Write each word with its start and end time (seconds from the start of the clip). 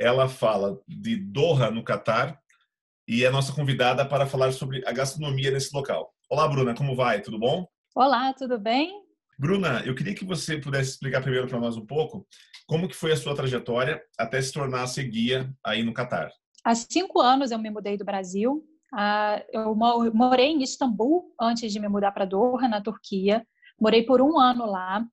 Ela 0.00 0.28
fala 0.28 0.80
de 0.86 1.16
Doha, 1.16 1.72
no 1.72 1.82
Catar, 1.82 2.40
e 3.06 3.24
é 3.24 3.30
nossa 3.30 3.52
convidada 3.52 4.06
para 4.06 4.26
falar 4.26 4.52
sobre 4.52 4.86
a 4.86 4.92
gastronomia 4.92 5.50
nesse 5.50 5.74
local. 5.74 6.14
Olá, 6.30 6.46
Bruna, 6.46 6.72
como 6.72 6.94
vai? 6.94 7.20
Tudo 7.20 7.36
bom? 7.36 7.66
Olá, 7.96 8.32
tudo 8.32 8.60
bem? 8.60 9.02
Bruna, 9.36 9.82
eu 9.84 9.96
queria 9.96 10.14
que 10.14 10.24
você 10.24 10.56
pudesse 10.56 10.90
explicar 10.90 11.20
primeiro 11.20 11.48
para 11.48 11.58
nós 11.58 11.76
um 11.76 11.84
pouco 11.84 12.24
como 12.64 12.86
que 12.86 12.94
foi 12.94 13.10
a 13.10 13.16
sua 13.16 13.34
trajetória 13.34 14.00
até 14.16 14.40
se 14.40 14.52
tornar 14.52 14.86
guia 15.10 15.52
aí 15.64 15.82
no 15.82 15.92
Catar. 15.92 16.30
Há 16.64 16.76
cinco 16.76 17.20
anos 17.20 17.50
eu 17.50 17.58
me 17.58 17.70
mudei 17.70 17.96
do 17.96 18.04
Brasil. 18.04 18.64
Ah, 18.94 19.44
eu 19.52 19.74
morei 19.74 20.46
em 20.46 20.62
Istambul 20.62 21.34
antes 21.40 21.72
de 21.72 21.80
me 21.80 21.88
mudar 21.88 22.12
para 22.12 22.24
Doha, 22.24 22.68
na 22.68 22.80
Turquia. 22.80 23.44
Morei 23.80 24.04
por 24.04 24.22
um 24.22 24.38
ano 24.38 24.64
lá. 24.64 25.04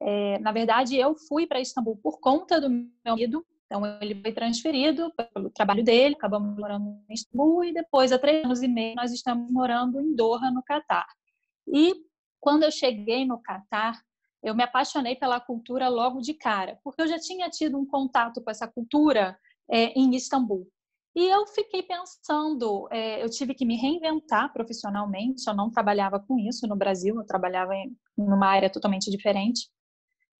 É, 0.00 0.38
na 0.38 0.52
verdade, 0.52 0.96
eu 0.96 1.14
fui 1.14 1.46
para 1.46 1.60
Istambul 1.60 1.98
por 2.02 2.20
conta 2.20 2.58
do 2.58 2.70
meu 2.70 2.88
marido, 3.04 3.44
então 3.68 3.84
ele 4.00 4.20
foi 4.20 4.32
transferido 4.32 5.12
pelo 5.34 5.50
trabalho 5.50 5.84
dele, 5.84 6.14
acabamos 6.14 6.58
morando 6.58 7.04
em 7.08 7.12
Istambul 7.12 7.64
e 7.64 7.72
depois, 7.72 8.10
há 8.10 8.18
três 8.18 8.42
anos 8.42 8.62
e 8.62 8.68
meio, 8.68 8.96
nós 8.96 9.12
estamos 9.12 9.50
morando 9.50 10.00
em 10.00 10.14
Doha, 10.14 10.50
no 10.50 10.62
Catar. 10.62 11.06
E 11.66 11.94
quando 12.40 12.62
eu 12.62 12.70
cheguei 12.70 13.26
no 13.26 13.38
Catar, 13.38 14.00
eu 14.42 14.54
me 14.54 14.62
apaixonei 14.62 15.16
pela 15.16 15.38
cultura 15.38 15.88
logo 15.88 16.20
de 16.20 16.32
cara, 16.32 16.78
porque 16.82 17.02
eu 17.02 17.06
já 17.06 17.18
tinha 17.18 17.50
tido 17.50 17.76
um 17.78 17.84
contato 17.84 18.42
com 18.42 18.50
essa 18.50 18.66
cultura 18.66 19.38
é, 19.70 19.92
em 19.98 20.14
Istambul. 20.14 20.66
E 21.14 21.26
eu 21.26 21.46
fiquei 21.48 21.82
pensando, 21.82 22.88
é, 22.90 23.22
eu 23.22 23.28
tive 23.28 23.52
que 23.52 23.66
me 23.66 23.76
reinventar 23.76 24.50
profissionalmente, 24.52 25.46
eu 25.46 25.54
não 25.54 25.70
trabalhava 25.70 26.20
com 26.20 26.38
isso 26.38 26.66
no 26.66 26.76
Brasil, 26.76 27.16
eu 27.16 27.26
trabalhava 27.26 27.74
em 27.74 27.94
uma 28.16 28.46
área 28.46 28.70
totalmente 28.70 29.10
diferente. 29.10 29.68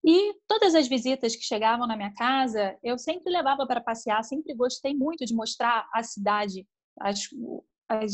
E 0.04 0.34
todas 0.46 0.74
as 0.74 0.88
visitas 0.88 1.34
que 1.34 1.42
chegavam 1.42 1.86
na 1.86 1.96
minha 1.96 2.12
casa, 2.14 2.77
eu 2.82 2.98
sempre 2.98 3.32
levava 3.32 3.66
para 3.66 3.80
passear, 3.80 4.22
sempre 4.22 4.54
gostei 4.54 4.94
muito 4.94 5.24
de 5.24 5.34
mostrar 5.34 5.88
a 5.92 6.02
cidade, 6.02 6.66
as, 7.00 7.20
as 7.88 8.12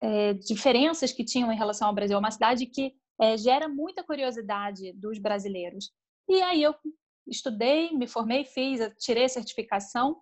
é, 0.00 0.34
diferenças 0.34 1.12
que 1.12 1.24
tinham 1.24 1.52
em 1.52 1.56
relação 1.56 1.88
ao 1.88 1.94
Brasil. 1.94 2.16
É 2.16 2.20
uma 2.20 2.30
cidade 2.30 2.66
que 2.66 2.94
é, 3.20 3.36
gera 3.36 3.68
muita 3.68 4.02
curiosidade 4.04 4.92
dos 4.94 5.18
brasileiros. 5.18 5.90
E 6.28 6.40
aí 6.42 6.62
eu 6.62 6.74
estudei, 7.26 7.90
me 7.92 8.06
formei, 8.06 8.44
fiz, 8.44 8.80
tirei 8.98 9.24
a 9.24 9.28
certificação 9.28 10.20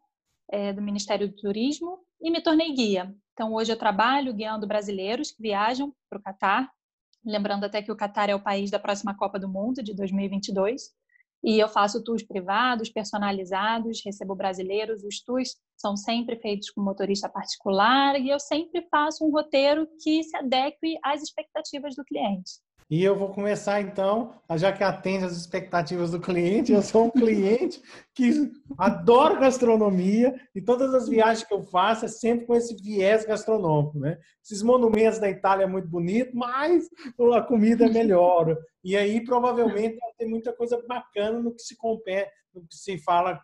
é, 0.51 0.73
do 0.73 0.83
Ministério 0.83 1.29
do 1.29 1.35
Turismo 1.35 1.99
e 2.21 2.31
me 2.31 2.41
tornei 2.41 2.73
guia. 2.75 3.15
Então 3.33 3.53
hoje 3.55 3.73
eu 3.73 3.79
trabalho 3.79 4.35
guiando 4.35 4.67
brasileiros 4.67 5.31
que 5.31 5.43
viajam 5.43 5.95
para 6.09 6.19
o 6.19 6.23
Catar, 6.23 6.71
lembrando 7.25 7.65
até 7.65 7.83
que 7.83 7.91
o 7.91 7.97
Catar 7.97 8.29
é 8.29 8.35
o 8.35 8.43
país 8.43 8.71
da 8.71 8.79
próxima 8.79 9.17
Copa 9.17 9.39
do 9.39 9.49
Mundo 9.49 9.83
de 9.83 9.95
2022. 9.95 10.91
E 11.43 11.59
eu 11.59 11.69
faço 11.69 12.03
tours 12.05 12.23
privados, 12.23 12.89
personalizados, 12.89 14.01
recebo 14.05 14.35
brasileiros. 14.35 15.03
Os 15.03 15.21
tours 15.21 15.57
são 15.77 15.97
sempre 15.97 16.37
feitos 16.37 16.71
com 16.71 16.81
motorista 16.81 17.29
particular 17.29 18.21
e 18.21 18.29
eu 18.29 18.39
sempre 18.39 18.87
faço 18.89 19.27
um 19.27 19.31
roteiro 19.31 19.89
que 20.01 20.23
se 20.23 20.37
adeque 20.37 20.99
às 21.03 21.23
expectativas 21.23 21.97
do 21.97 22.05
cliente. 22.05 22.53
E 22.93 23.03
eu 23.03 23.17
vou 23.17 23.31
começar 23.31 23.81
então, 23.81 24.35
já 24.55 24.71
que 24.71 24.85
atende 24.85 25.25
às 25.25 25.35
expectativas 25.35 26.11
do 26.11 26.21
cliente, 26.21 26.73
eu 26.73 26.83
sou 26.83 27.07
um 27.07 27.11
cliente 27.11 27.81
que 28.15 28.53
adora 28.77 29.41
gastronomia 29.41 30.39
e 30.55 30.61
todas 30.61 30.93
as 30.93 31.09
viagens 31.09 31.43
que 31.43 31.55
eu 31.55 31.63
faço 31.63 32.05
é 32.05 32.09
sempre 32.09 32.45
com 32.45 32.55
esse 32.55 32.77
viés 32.77 33.25
gastronômico, 33.25 33.99
né? 33.99 34.19
Esses 34.45 34.63
monumentos 34.63 35.19
da 35.19 35.31
Itália 35.31 35.65
é 35.65 35.67
muito 35.67 35.89
bonito, 35.89 36.37
mas 36.37 36.87
a 37.35 37.41
comida 37.41 37.87
é 37.87 37.89
melhor. 37.89 38.55
E 38.85 38.95
aí 38.95 39.25
provavelmente 39.25 39.97
tem 40.19 40.29
muita 40.29 40.53
coisa 40.53 40.79
bacana 40.87 41.41
no 41.41 41.55
que 41.55 41.63
se 41.63 41.75
compete, 41.79 42.31
no 42.55 42.61
que 42.61 42.77
se 42.77 42.99
fala 42.99 43.41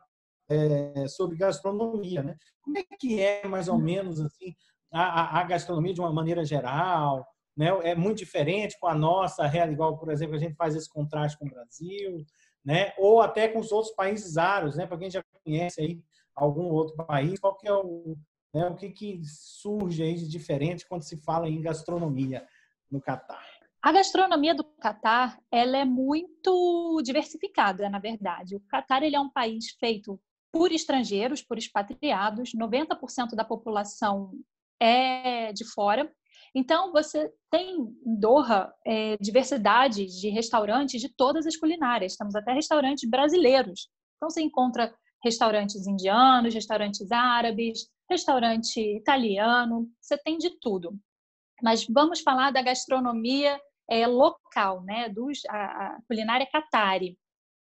é, 0.50 1.08
sobre 1.08 1.38
gastronomia, 1.38 2.22
né? 2.22 2.36
Como 2.60 2.76
é 2.76 2.84
que 3.00 3.18
é 3.18 3.48
mais 3.48 3.66
ou 3.66 3.78
menos 3.78 4.20
assim 4.20 4.54
a, 4.92 5.40
a 5.40 5.44
gastronomia 5.44 5.94
de 5.94 6.02
uma 6.02 6.12
maneira 6.12 6.44
geral? 6.44 7.26
Né? 7.58 7.66
é 7.82 7.94
muito 7.96 8.18
diferente 8.18 8.78
com 8.78 8.86
a 8.86 8.94
nossa 8.94 9.44
real, 9.44 9.72
igual, 9.72 9.98
por 9.98 10.12
exemplo, 10.12 10.36
a 10.36 10.38
gente 10.38 10.54
faz 10.54 10.76
esse 10.76 10.88
contraste 10.88 11.36
com 11.36 11.44
o 11.44 11.50
Brasil, 11.50 12.24
né? 12.64 12.92
ou 12.96 13.20
até 13.20 13.48
com 13.48 13.58
os 13.58 13.72
outros 13.72 13.92
países 13.96 14.38
árabes, 14.38 14.76
né? 14.76 14.86
para 14.86 14.96
quem 14.96 15.10
já 15.10 15.20
conhece 15.44 15.80
aí 15.80 16.00
algum 16.36 16.66
outro 16.66 16.94
país, 17.04 17.40
qual 17.40 17.56
que 17.56 17.66
é 17.66 17.72
o, 17.72 18.16
né? 18.54 18.68
o 18.68 18.76
que, 18.76 18.90
que 18.90 19.20
surge 19.24 20.04
aí 20.04 20.14
de 20.14 20.28
diferente 20.28 20.86
quando 20.88 21.02
se 21.02 21.16
fala 21.16 21.48
em 21.48 21.60
gastronomia 21.60 22.46
no 22.88 23.00
Catar? 23.00 23.44
A 23.82 23.90
gastronomia 23.90 24.54
do 24.54 24.62
Catar 24.62 25.36
ela 25.50 25.78
é 25.78 25.84
muito 25.84 27.00
diversificada, 27.02 27.88
na 27.90 27.98
verdade. 27.98 28.54
O 28.54 28.60
Catar 28.68 29.02
ele 29.02 29.16
é 29.16 29.20
um 29.20 29.30
país 29.30 29.70
feito 29.80 30.20
por 30.52 30.70
estrangeiros, 30.70 31.42
por 31.42 31.58
expatriados. 31.58 32.52
90% 32.54 33.34
da 33.34 33.44
população 33.44 34.32
é 34.80 35.52
de 35.52 35.64
fora. 35.64 36.12
Então, 36.58 36.90
você 36.90 37.32
tem 37.52 37.76
em 38.04 38.18
Doha 38.18 38.74
é, 38.84 39.16
diversidade 39.18 40.06
de 40.06 40.28
restaurantes 40.28 41.00
de 41.00 41.08
todas 41.08 41.46
as 41.46 41.56
culinárias. 41.56 42.16
Temos 42.16 42.34
até 42.34 42.52
restaurantes 42.52 43.08
brasileiros. 43.08 43.88
Então, 44.16 44.28
você 44.28 44.42
encontra 44.42 44.92
restaurantes 45.22 45.86
indianos, 45.86 46.52
restaurantes 46.52 47.12
árabes, 47.12 47.88
restaurante 48.10 48.80
italiano, 48.80 49.88
você 50.00 50.18
tem 50.18 50.36
de 50.36 50.50
tudo. 50.58 50.98
Mas 51.62 51.86
vamos 51.88 52.22
falar 52.22 52.50
da 52.50 52.60
gastronomia 52.60 53.60
é, 53.88 54.04
local, 54.08 54.82
né? 54.82 55.08
Dos, 55.08 55.38
a, 55.48 55.56
a 55.56 55.98
culinária 56.08 56.48
catari. 56.50 57.16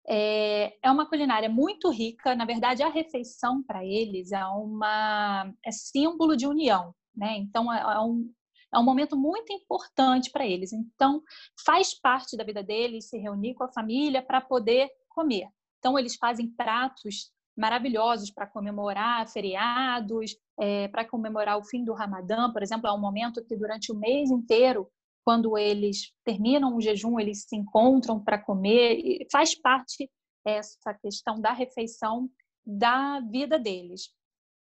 É, 0.08 0.78
é, 0.84 0.92
uma 0.92 1.10
culinária 1.10 1.50
muito 1.50 1.90
rica. 1.90 2.36
Na 2.36 2.46
verdade, 2.46 2.84
a 2.84 2.90
refeição 2.90 3.64
para 3.64 3.84
eles 3.84 4.32
é 4.32 4.46
uma 4.46 5.52
é 5.66 5.72
símbolo 5.72 6.38
de 6.38 6.46
união, 6.46 6.94
né? 7.16 7.36
Então 7.38 7.74
é, 7.74 7.80
é 7.82 8.00
um, 8.00 8.32
é 8.76 8.80
um 8.80 8.84
momento 8.84 9.16
muito 9.16 9.52
importante 9.54 10.30
para 10.30 10.46
eles. 10.46 10.74
Então, 10.74 11.24
faz 11.66 11.94
parte 11.94 12.36
da 12.36 12.44
vida 12.44 12.62
deles 12.62 13.10
se 13.10 13.18
reunir 13.18 13.54
com 13.54 13.64
a 13.64 13.72
família 13.72 14.22
para 14.22 14.42
poder 14.42 14.90
comer. 15.10 15.48
Então, 15.80 15.98
eles 15.98 16.16
fazem 16.16 16.50
pratos 16.50 17.32
maravilhosos 17.58 18.30
para 18.30 18.46
comemorar 18.46 19.28
feriados, 19.30 20.36
é, 20.60 20.90
para 20.90 21.06
comemorar 21.06 21.58
o 21.58 21.64
fim 21.64 21.86
do 21.86 21.94
Ramadã, 21.94 22.52
por 22.52 22.62
exemplo, 22.62 22.88
é 22.88 22.92
um 22.92 23.00
momento 23.00 23.44
que 23.46 23.56
durante 23.56 23.94
o 23.94 23.96
mês 23.96 24.30
inteiro, 24.30 24.90
quando 25.24 25.58
eles 25.58 26.12
terminam 26.24 26.76
o 26.76 26.82
jejum, 26.82 27.20
eles 27.20 27.46
se 27.48 27.56
encontram 27.56 28.22
para 28.22 28.38
comer. 28.38 29.00
E 29.00 29.28
faz 29.32 29.56
parte 29.56 30.12
essa 30.46 30.94
questão 31.02 31.40
da 31.40 31.54
refeição 31.54 32.30
da 32.66 33.22
vida 33.22 33.58
deles. 33.58 34.12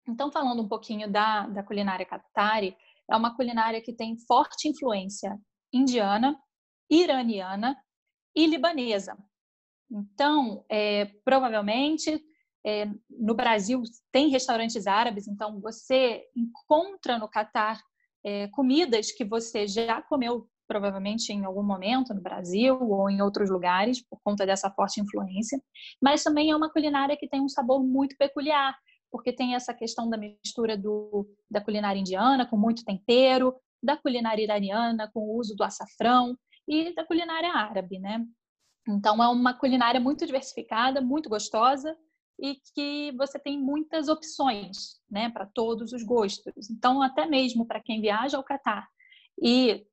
Então, 0.09 0.33
falando 0.33 0.62
um 0.62 0.69
pouquinho 0.69 1.11
da, 1.11 1.47
da 1.47 1.62
culinária 1.62 2.05
Qatari, 2.05 2.77
é 3.12 3.17
uma 3.17 3.37
culinária 3.37 3.81
que 3.83 3.93
tem 3.93 4.17
forte 4.27 4.69
influência 4.69 5.39
indiana, 5.73 6.37
iraniana 6.91 7.77
e 8.34 8.47
libanesa. 8.47 9.17
Então, 9.91 10.65
é, 10.71 11.05
provavelmente, 11.25 12.19
é, 12.64 12.87
no 13.11 13.35
Brasil 13.35 13.82
tem 14.11 14.29
restaurantes 14.29 14.87
árabes, 14.87 15.29
então 15.29 15.61
você 15.61 16.23
encontra 16.35 17.19
no 17.19 17.29
Catar 17.29 17.79
é, 18.25 18.49
comidas 18.49 19.12
que 19.12 19.25
você 19.25 19.67
já 19.67 20.00
comeu 20.00 20.49
provavelmente 20.67 21.31
em 21.32 21.44
algum 21.44 21.62
momento 21.62 22.14
no 22.14 22.23
Brasil 22.23 22.79
ou 22.81 23.11
em 23.11 23.20
outros 23.20 23.50
lugares 23.50 24.00
por 24.09 24.19
conta 24.25 24.47
dessa 24.47 24.70
forte 24.70 25.03
influência, 25.03 25.61
mas 26.00 26.23
também 26.23 26.50
é 26.50 26.56
uma 26.56 26.70
culinária 26.70 27.17
que 27.17 27.29
tem 27.29 27.43
um 27.43 27.49
sabor 27.49 27.85
muito 27.85 28.17
peculiar 28.17 28.75
porque 29.12 29.32
tem 29.32 29.55
essa 29.55 29.75
questão 29.75 30.09
da 30.09 30.17
mistura 30.17 30.76
do, 30.76 31.29
da 31.50 31.61
culinária 31.61 32.00
indiana 32.00 32.47
com 32.47 32.56
muito 32.56 32.82
tempero, 32.82 33.55
da 33.82 33.97
culinária 33.97 34.43
iraniana 34.43 35.11
com 35.12 35.20
o 35.20 35.38
uso 35.38 35.55
do 35.55 35.62
açafrão 35.62 36.37
e 36.67 36.94
da 36.94 37.05
culinária 37.05 37.53
árabe, 37.53 37.99
né? 37.99 38.25
Então 38.88 39.23
é 39.23 39.29
uma 39.29 39.53
culinária 39.53 40.00
muito 40.00 40.25
diversificada, 40.25 41.00
muito 41.00 41.29
gostosa 41.29 41.94
e 42.41 42.56
que 42.75 43.12
você 43.17 43.38
tem 43.38 43.61
muitas 43.61 44.09
opções, 44.09 45.00
né, 45.09 45.29
para 45.31 45.47
todos 45.47 45.93
os 45.93 46.03
gostos. 46.03 46.70
Então 46.70 47.03
até 47.03 47.26
mesmo 47.26 47.67
para 47.67 47.82
quem 47.82 48.00
viaja 48.00 48.37
ao 48.37 48.43
Catar 48.43 48.88
e 49.41 49.87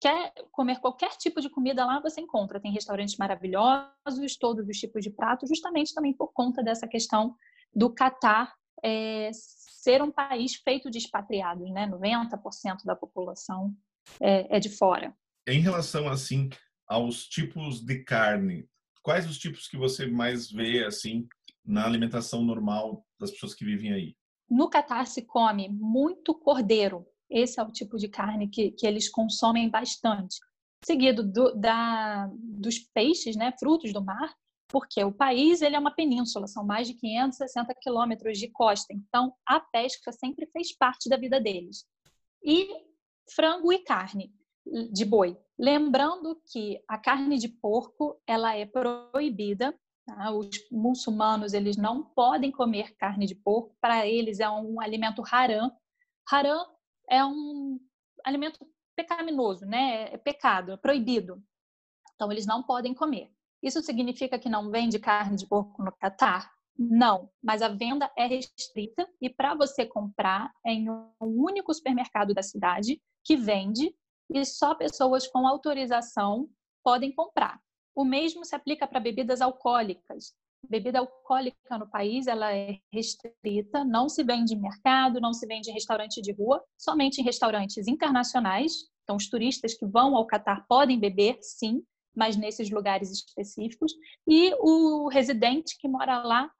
quer 0.00 0.32
comer 0.50 0.80
qualquer 0.80 1.10
tipo 1.16 1.40
de 1.40 1.48
comida 1.48 1.84
lá, 1.84 2.00
você 2.00 2.20
encontra. 2.20 2.60
Tem 2.60 2.72
restaurantes 2.72 3.16
maravilhosos, 3.16 4.36
todos 4.38 4.66
os 4.68 4.76
tipos 4.76 5.02
de 5.02 5.10
pratos, 5.10 5.48
justamente 5.48 5.94
também 5.94 6.12
por 6.12 6.32
conta 6.32 6.62
dessa 6.62 6.86
questão 6.86 7.34
do 7.74 7.92
Catar 7.92 8.54
é, 8.82 9.30
ser 9.32 10.02
um 10.02 10.10
país 10.10 10.56
feito 10.56 10.90
de 10.90 10.98
expatriados, 10.98 11.70
né? 11.70 11.86
90% 11.86 12.84
da 12.84 12.94
população 12.94 13.74
é, 14.20 14.56
é 14.56 14.60
de 14.60 14.68
fora. 14.68 15.14
Em 15.46 15.60
relação 15.60 16.08
assim 16.08 16.50
aos 16.86 17.26
tipos 17.26 17.80
de 17.80 18.02
carne, 18.02 18.68
quais 19.02 19.28
os 19.28 19.38
tipos 19.38 19.68
que 19.68 19.76
você 19.76 20.06
mais 20.06 20.50
vê 20.50 20.84
assim 20.84 21.26
na 21.64 21.84
alimentação 21.84 22.42
normal 22.42 23.06
das 23.18 23.30
pessoas 23.30 23.54
que 23.54 23.64
vivem 23.64 23.92
aí? 23.92 24.16
No 24.48 24.68
Catar 24.68 25.06
se 25.06 25.22
come 25.22 25.68
muito 25.68 26.34
cordeiro. 26.34 27.06
Esse 27.30 27.60
é 27.60 27.62
o 27.62 27.70
tipo 27.70 27.98
de 27.98 28.08
carne 28.08 28.48
que, 28.48 28.70
que 28.70 28.86
eles 28.86 29.08
consomem 29.08 29.68
bastante. 29.68 30.38
Seguido 30.82 31.22
do, 31.22 31.54
da, 31.54 32.30
dos 32.34 32.78
peixes, 32.78 33.36
né, 33.36 33.52
frutos 33.58 33.92
do 33.92 34.02
mar, 34.02 34.34
porque 34.68 35.02
o 35.02 35.12
país 35.12 35.62
ele 35.62 35.74
é 35.74 35.78
uma 35.78 35.94
península, 35.94 36.46
são 36.46 36.64
mais 36.64 36.86
de 36.86 36.94
560 36.94 37.74
quilômetros 37.80 38.38
de 38.38 38.48
costa, 38.50 38.92
então 38.92 39.34
a 39.46 39.58
pesca 39.58 40.12
sempre 40.12 40.46
fez 40.46 40.76
parte 40.76 41.08
da 41.08 41.16
vida 41.16 41.40
deles. 41.40 41.84
E 42.44 42.68
frango 43.34 43.72
e 43.72 43.78
carne 43.78 44.32
de 44.92 45.04
boi. 45.04 45.36
Lembrando 45.58 46.40
que 46.52 46.80
a 46.86 46.98
carne 46.98 47.38
de 47.38 47.48
porco 47.48 48.20
ela 48.26 48.54
é 48.54 48.64
proibida. 48.64 49.74
Tá? 50.06 50.30
Os 50.30 50.48
muçulmanos 50.70 51.52
eles 51.52 51.76
não 51.76 52.04
podem 52.04 52.50
comer 52.50 52.94
carne 52.96 53.26
de 53.26 53.34
porco. 53.34 53.74
Para 53.80 54.06
eles 54.06 54.40
é 54.40 54.48
um 54.48 54.80
alimento 54.80 55.22
haram. 55.30 55.72
Haram 56.30 56.66
é 57.08 57.24
um 57.24 57.80
alimento 58.24 58.58
pecaminoso, 58.94 59.64
né? 59.64 60.12
É 60.12 60.16
pecado, 60.16 60.72
é 60.72 60.76
proibido. 60.76 61.42
Então 62.14 62.30
eles 62.30 62.46
não 62.46 62.62
podem 62.62 62.94
comer. 62.94 63.32
Isso 63.62 63.82
significa 63.82 64.38
que 64.38 64.48
não 64.48 64.70
vende 64.70 64.98
carne 64.98 65.36
de 65.36 65.46
porco 65.46 65.82
no 65.82 65.92
Catar? 65.92 66.50
Não, 66.78 67.28
mas 67.42 67.60
a 67.60 67.68
venda 67.68 68.10
é 68.16 68.26
restrita 68.26 69.08
e 69.20 69.28
para 69.28 69.54
você 69.54 69.84
comprar 69.84 70.52
é 70.64 70.72
em 70.72 70.88
um 70.88 71.10
único 71.20 71.74
supermercado 71.74 72.32
da 72.32 72.42
cidade 72.42 73.02
que 73.24 73.36
vende 73.36 73.92
e 74.30 74.44
só 74.44 74.74
pessoas 74.74 75.26
com 75.26 75.46
autorização 75.46 76.48
podem 76.84 77.12
comprar. 77.12 77.60
O 77.96 78.04
mesmo 78.04 78.44
se 78.44 78.54
aplica 78.54 78.86
para 78.86 79.00
bebidas 79.00 79.40
alcoólicas. 79.40 80.32
Bebida 80.68 81.00
alcoólica 81.00 81.78
no 81.78 81.88
país 81.88 82.28
ela 82.28 82.54
é 82.54 82.78
restrita, 82.92 83.84
não 83.84 84.08
se 84.08 84.22
vende 84.22 84.54
em 84.54 84.60
mercado, 84.60 85.20
não 85.20 85.32
se 85.32 85.46
vende 85.46 85.70
em 85.70 85.74
restaurante 85.74 86.20
de 86.20 86.32
rua, 86.32 86.62
somente 86.76 87.20
em 87.20 87.24
restaurantes 87.24 87.88
internacionais. 87.88 88.72
Então, 89.02 89.16
os 89.16 89.28
turistas 89.28 89.74
que 89.74 89.86
vão 89.86 90.14
ao 90.14 90.26
Catar 90.26 90.64
podem 90.68 90.98
beber, 90.98 91.38
sim, 91.40 91.82
mas 92.18 92.36
nesses 92.36 92.68
lugares 92.68 93.12
específicos. 93.12 93.94
E 94.26 94.52
o 94.58 95.08
residente 95.08 95.78
que 95.80 95.86
mora 95.86 96.20
lá, 96.20 96.50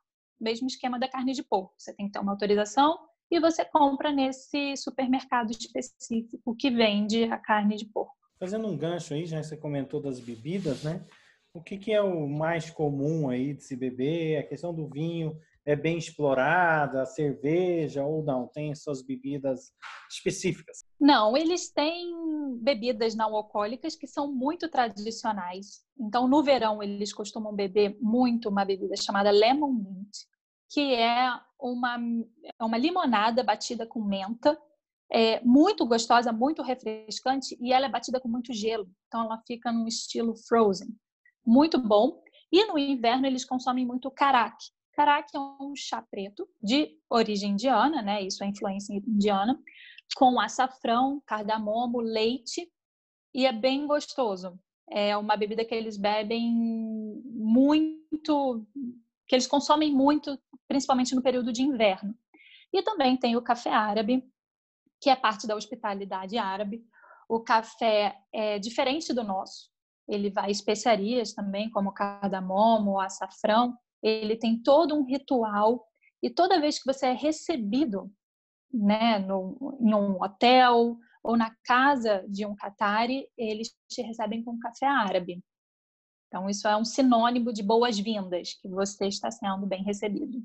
mesmo 0.40 0.68
esquema 0.68 1.00
da 1.00 1.08
carne 1.08 1.32
de 1.32 1.42
porco. 1.42 1.74
Você 1.76 1.92
tem 1.92 2.06
que 2.06 2.12
ter 2.12 2.20
uma 2.20 2.30
autorização 2.30 2.96
e 3.28 3.40
você 3.40 3.64
compra 3.64 4.12
nesse 4.12 4.76
supermercado 4.76 5.50
específico 5.50 6.54
que 6.56 6.70
vende 6.70 7.24
a 7.24 7.36
carne 7.36 7.76
de 7.76 7.86
porco. 7.86 8.14
Fazendo 8.38 8.68
um 8.68 8.76
gancho 8.76 9.14
aí, 9.14 9.26
já 9.26 9.42
você 9.42 9.56
comentou 9.56 10.00
das 10.00 10.20
bebidas, 10.20 10.84
né? 10.84 11.04
O 11.58 11.60
que, 11.60 11.76
que 11.76 11.92
é 11.92 12.00
o 12.00 12.28
mais 12.28 12.70
comum 12.70 13.28
aí 13.28 13.52
de 13.52 13.64
se 13.64 13.74
beber? 13.74 14.38
A 14.38 14.42
questão 14.44 14.72
do 14.72 14.88
vinho 14.88 15.36
é 15.66 15.74
bem 15.74 15.98
explorada, 15.98 17.02
a 17.02 17.06
cerveja 17.06 18.04
ou 18.04 18.22
não? 18.22 18.46
Tem 18.46 18.72
suas 18.76 19.02
bebidas 19.02 19.72
específicas? 20.08 20.84
Não, 21.00 21.36
eles 21.36 21.68
têm 21.68 22.14
bebidas 22.62 23.16
não 23.16 23.34
alcoólicas 23.34 23.96
que 23.96 24.06
são 24.06 24.32
muito 24.32 24.68
tradicionais. 24.70 25.82
Então, 25.98 26.28
no 26.28 26.44
verão, 26.44 26.80
eles 26.80 27.12
costumam 27.12 27.52
beber 27.52 27.98
muito 28.00 28.48
uma 28.48 28.64
bebida 28.64 28.96
chamada 28.96 29.32
lemon 29.32 29.72
mint, 29.72 30.16
que 30.70 30.94
é 30.94 31.28
uma, 31.60 31.98
é 32.60 32.64
uma 32.64 32.78
limonada 32.78 33.42
batida 33.42 33.84
com 33.84 34.00
menta, 34.00 34.56
é 35.10 35.40
muito 35.44 35.84
gostosa, 35.84 36.32
muito 36.32 36.62
refrescante 36.62 37.58
e 37.60 37.72
ela 37.72 37.86
é 37.86 37.90
batida 37.90 38.20
com 38.20 38.28
muito 38.28 38.52
gelo. 38.54 38.88
Então 39.08 39.24
ela 39.24 39.42
fica 39.44 39.72
num 39.72 39.88
estilo 39.88 40.36
frozen. 40.46 40.96
Muito 41.48 41.78
bom. 41.78 42.22
E 42.52 42.66
no 42.66 42.78
inverno 42.78 43.26
eles 43.26 43.42
consomem 43.42 43.86
muito 43.86 44.10
carac. 44.10 44.54
Carac 44.92 45.34
é 45.34 45.38
um 45.38 45.74
chá 45.74 46.02
preto 46.02 46.46
de 46.62 46.98
origem 47.08 47.52
indiana, 47.52 48.02
né? 48.02 48.20
Isso 48.22 48.44
é 48.44 48.48
influência 48.48 48.94
indiana, 48.94 49.58
com 50.14 50.38
açafrão, 50.38 51.22
cardamomo, 51.24 52.00
leite 52.00 52.70
e 53.34 53.46
é 53.46 53.52
bem 53.52 53.86
gostoso. 53.86 54.60
É 54.90 55.16
uma 55.16 55.38
bebida 55.38 55.64
que 55.64 55.74
eles 55.74 55.96
bebem 55.96 56.52
muito, 57.24 58.66
que 59.26 59.34
eles 59.34 59.46
consomem 59.46 59.90
muito 59.90 60.38
principalmente 60.66 61.14
no 61.14 61.22
período 61.22 61.50
de 61.50 61.62
inverno. 61.62 62.14
E 62.70 62.82
também 62.82 63.16
tem 63.16 63.36
o 63.36 63.42
café 63.42 63.70
árabe, 63.70 64.22
que 65.00 65.08
é 65.08 65.16
parte 65.16 65.46
da 65.46 65.56
hospitalidade 65.56 66.36
árabe. 66.36 66.84
O 67.26 67.40
café 67.40 68.18
é 68.34 68.58
diferente 68.58 69.14
do 69.14 69.24
nosso. 69.24 69.70
Ele 70.08 70.30
vai 70.30 70.50
especiarias 70.50 71.32
também, 71.32 71.70
como 71.70 71.92
cardamomo, 71.92 72.98
açafrão. 72.98 73.76
Ele 74.02 74.36
tem 74.36 74.60
todo 74.62 74.94
um 74.94 75.04
ritual. 75.04 75.86
E 76.22 76.30
toda 76.30 76.60
vez 76.60 76.78
que 76.78 76.92
você 76.92 77.06
é 77.06 77.12
recebido 77.12 78.10
né, 78.72 79.18
no, 79.18 79.78
em 79.80 79.94
um 79.94 80.22
hotel 80.22 80.96
ou 81.22 81.36
na 81.36 81.54
casa 81.64 82.24
de 82.28 82.46
um 82.46 82.54
catari, 82.54 83.28
eles 83.36 83.74
te 83.88 84.02
recebem 84.02 84.42
com 84.42 84.58
café 84.58 84.86
árabe. 84.86 85.42
Então, 86.28 86.48
isso 86.48 86.68
é 86.68 86.76
um 86.76 86.84
sinônimo 86.84 87.52
de 87.52 87.62
boas-vindas, 87.62 88.54
que 88.60 88.68
você 88.68 89.06
está 89.06 89.30
sendo 89.30 89.66
bem 89.66 89.82
recebido. 89.82 90.42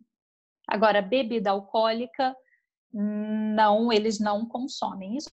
Agora, 0.68 1.02
bebida 1.02 1.52
alcoólica, 1.52 2.36
não, 2.92 3.92
eles 3.92 4.20
não 4.20 4.46
consomem. 4.46 5.18
Isso 5.18 5.30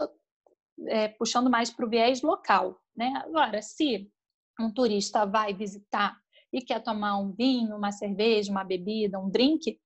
é, 0.87 1.09
puxando 1.09 1.49
mais 1.49 1.71
para 1.71 1.87
o 1.87 1.89
viés 1.89 2.23
local. 2.23 2.81
Né? 2.97 3.13
Agora, 3.25 3.63
se 3.63 4.11
um 4.61 4.73
turista 4.73 5.25
vai 5.25 5.55
visitar 5.55 6.17
e 6.53 6.61
quer 6.61 6.83
tomar 6.83 7.19
um 7.19 7.33
vinho, 7.33 7.77
uma 7.77 7.93
cerveja, 7.93 8.51
uma 8.51 8.65
bebida, 8.65 9.19
um 9.19 9.31
drink, 9.31 9.79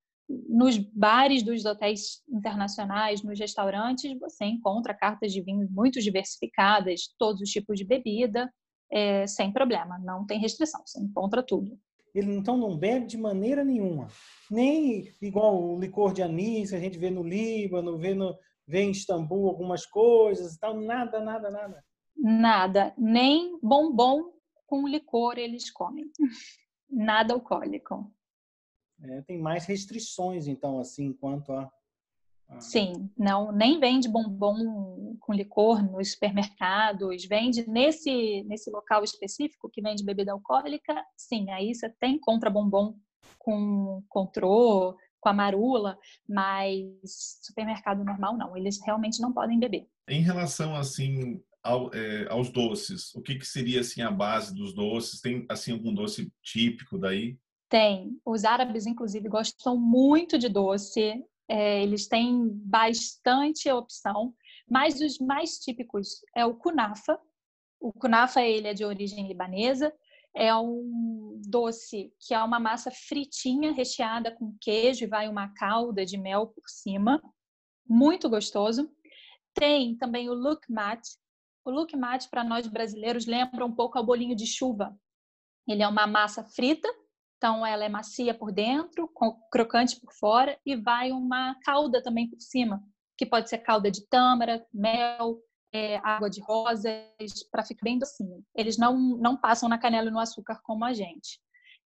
nos 0.49 0.79
bares 0.79 1.43
dos 1.43 1.65
hotéis 1.65 2.23
internacionais, 2.29 3.23
nos 3.23 3.39
restaurantes, 3.39 4.19
você 4.19 4.45
encontra 4.47 4.95
cartas 4.95 5.33
de 5.33 5.43
vinho 5.43 5.69
muito 5.71 6.01
diversificadas, 6.01 7.15
todos 7.19 7.43
os 7.43 7.51
tipos 7.51 7.79
de 7.79 7.85
bebida, 7.85 8.51
é, 8.91 9.27
sem 9.27 9.53
problema, 9.53 9.99
não 9.99 10.25
tem 10.25 10.39
restrição, 10.39 10.83
você 10.85 11.01
encontra 11.01 11.43
tudo. 11.43 11.79
Ele 12.15 12.33
então 12.33 12.57
não 12.57 12.79
bebe 12.79 13.07
de 13.07 13.19
maneira 13.19 13.65
nenhuma. 13.65 14.07
Nem 14.49 15.13
igual 15.21 15.61
o 15.61 15.81
licor 15.81 16.13
de 16.13 16.23
anis 16.23 16.71
que 16.71 16.77
a 16.77 16.81
gente 16.81 16.97
vê 16.97 17.11
no 17.11 17.25
Líbano, 17.25 17.99
vê, 17.99 18.15
no, 18.15 18.39
vê 18.67 18.83
em 18.83 18.93
Istambul 18.93 19.49
algumas 19.49 19.85
coisas 19.85 20.55
e 20.55 20.61
tal. 20.61 20.81
Nada, 20.81 21.21
nada, 21.21 21.51
nada. 21.51 21.85
Nada. 22.17 22.95
Nem 22.97 23.59
bombom 23.61 24.34
com 24.67 24.89
licor 24.89 25.39
eles 25.39 25.71
comem. 25.71 26.11
Nada 26.91 27.35
alcoólico. 27.35 28.13
É, 29.03 29.23
tem 29.23 29.41
mais 29.41 29.67
restrições, 29.67 30.47
então, 30.47 30.79
assim, 30.79 31.13
quanto 31.13 31.53
a. 31.53 31.71
Sim, 32.61 33.11
não 33.17 33.51
nem 33.51 33.81
vende 33.81 34.09
bombom 34.09 35.17
com 35.19 35.33
licor 35.33 35.83
nos 35.83 36.13
supermercados, 36.13 37.25
vende 37.25 37.69
nesse 37.69 38.45
nesse 38.45 38.71
local 38.71 39.03
específico 39.03 39.71
que 39.71 39.81
vende 39.81 40.05
bebida 40.05 40.31
alcoólica, 40.33 41.05
sim, 41.17 41.51
aí 41.51 41.75
você 41.75 41.89
tem 41.89 42.19
contra 42.19 42.51
bombom 42.51 42.95
com 43.39 44.03
contrô, 44.09 44.97
com 45.19 45.29
a 45.31 45.33
marula, 45.33 45.99
mas 46.29 46.85
supermercado 47.43 48.05
normal 48.05 48.37
não, 48.37 48.55
eles 48.55 48.79
realmente 48.85 49.21
não 49.21 49.33
podem 49.33 49.59
beber. 49.59 49.89
Em 50.07 50.21
relação 50.21 50.77
assim 50.77 51.43
ao, 51.65 51.93
é, 51.95 52.29
aos 52.29 52.51
doces, 52.51 53.15
o 53.15 53.23
que, 53.23 53.37
que 53.37 53.47
seria 53.47 53.81
assim 53.81 54.03
a 54.03 54.11
base 54.11 54.55
dos 54.55 54.75
doces? 54.75 55.21
Tem 55.21 55.47
assim 55.49 55.73
algum 55.73 55.95
doce 55.95 56.31
típico 56.43 56.99
daí? 56.99 57.39
Tem. 57.69 58.21
Os 58.25 58.45
árabes, 58.45 58.87
inclusive, 58.87 59.29
gostam 59.29 59.77
muito 59.77 60.39
de 60.39 60.49
doce. 60.49 61.25
É, 61.49 61.83
eles 61.83 62.07
têm 62.07 62.49
bastante 62.49 63.71
opção, 63.71 64.35
mas 64.69 65.01
os 65.01 65.19
mais 65.19 65.59
típicos 65.59 66.21
é 66.37 66.45
o 66.45 66.55
kunafa. 66.55 67.19
O 67.81 67.93
kunafa 67.93 68.43
ele 68.43 68.69
é 68.69 68.75
de 68.75 68.85
origem 68.85 69.27
libanesa, 69.27 69.93
é 70.35 70.55
um 70.55 71.41
doce 71.47 72.13
que 72.19 72.35
é 72.35 72.43
uma 72.43 72.59
massa 72.59 72.91
fritinha 72.91 73.73
recheada 73.73 74.31
com 74.31 74.57
queijo 74.61 75.05
e 75.05 75.09
vai 75.09 75.29
uma 75.29 75.53
calda 75.55 76.05
de 76.05 76.17
mel 76.17 76.47
por 76.47 76.65
cima, 76.67 77.23
muito 77.87 78.29
gostoso. 78.29 78.91
Tem 79.55 79.97
também 79.97 80.29
o 80.29 80.35
lukmat. 80.35 81.01
O 81.65 81.71
lukmat 81.71 82.29
para 82.29 82.45
nós 82.45 82.67
brasileiros 82.67 83.27
lembra 83.27 83.65
um 83.65 83.75
pouco 83.75 83.99
ao 83.99 84.05
bolinho 84.05 84.37
de 84.37 84.47
chuva. 84.47 84.97
Ele 85.67 85.83
é 85.83 85.89
uma 85.89 86.07
massa 86.07 86.45
frita 86.45 86.89
então, 87.45 87.65
ela 87.67 87.85
é 87.85 87.91
macia 87.91 88.33
por 88.33 88.51
dentro, 88.51 89.07
crocante 89.53 90.01
por 90.01 90.11
fora 90.15 90.59
e 90.65 90.75
vai 90.75 91.13
uma 91.13 91.55
calda 91.57 92.03
também 92.03 92.27
por 92.27 92.41
cima, 92.41 92.83
que 93.19 93.27
pode 93.27 93.51
ser 93.51 93.59
calda 93.59 93.91
de 93.91 94.09
tâmara, 94.09 94.67
mel, 94.73 95.39
é, 95.71 95.99
água 95.99 96.31
de 96.31 96.41
rosas, 96.41 97.05
para 97.53 97.63
ficar 97.63 97.85
bem 97.85 97.99
docinho. 97.99 98.43
Eles 98.55 98.79
não, 98.79 98.97
não 98.97 99.37
passam 99.37 99.69
na 99.69 99.77
canela 99.77 100.09
e 100.09 100.11
no 100.11 100.19
açúcar 100.19 100.59
como 100.63 100.87
a 100.87 100.95
gente. 100.95 101.39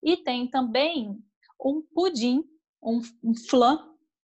E 0.03 0.17
tem 0.17 0.48
também 0.48 1.17
um 1.60 1.81
pudim, 1.81 2.43
um, 2.79 3.01
um 3.24 3.34
flan, 3.50 3.79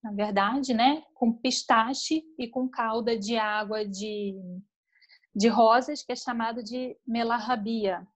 na 0.03 0.11
verdade, 0.11 0.75
né? 0.75 1.01
Com 1.15 1.33
pistache 1.33 2.23
e 2.37 2.47
com 2.47 2.69
calda 2.69 3.17
de 3.17 3.35
água 3.35 3.83
de, 3.83 4.35
de 5.35 5.47
rosas, 5.49 6.01
que 6.01 6.13
é 6.13 6.15
chamado 6.15 6.63
de 6.63 6.97
melarrabia. 7.05 8.07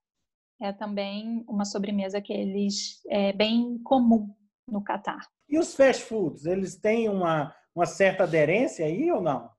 É 0.60 0.72
também 0.72 1.44
uma 1.48 1.64
sobremesa 1.64 2.20
que 2.20 2.32
eles 2.32 3.00
é 3.08 3.32
bem 3.32 3.78
comum 3.82 4.34
no 4.66 4.82
Catar. 4.82 5.28
E 5.48 5.58
os 5.58 5.74
fast 5.74 6.04
foods, 6.04 6.46
eles 6.46 6.76
têm 6.76 7.08
uma, 7.08 7.54
uma 7.74 7.86
certa 7.86 8.24
aderência 8.24 8.86
aí 8.86 9.10
ou 9.10 9.20
não? 9.20 9.50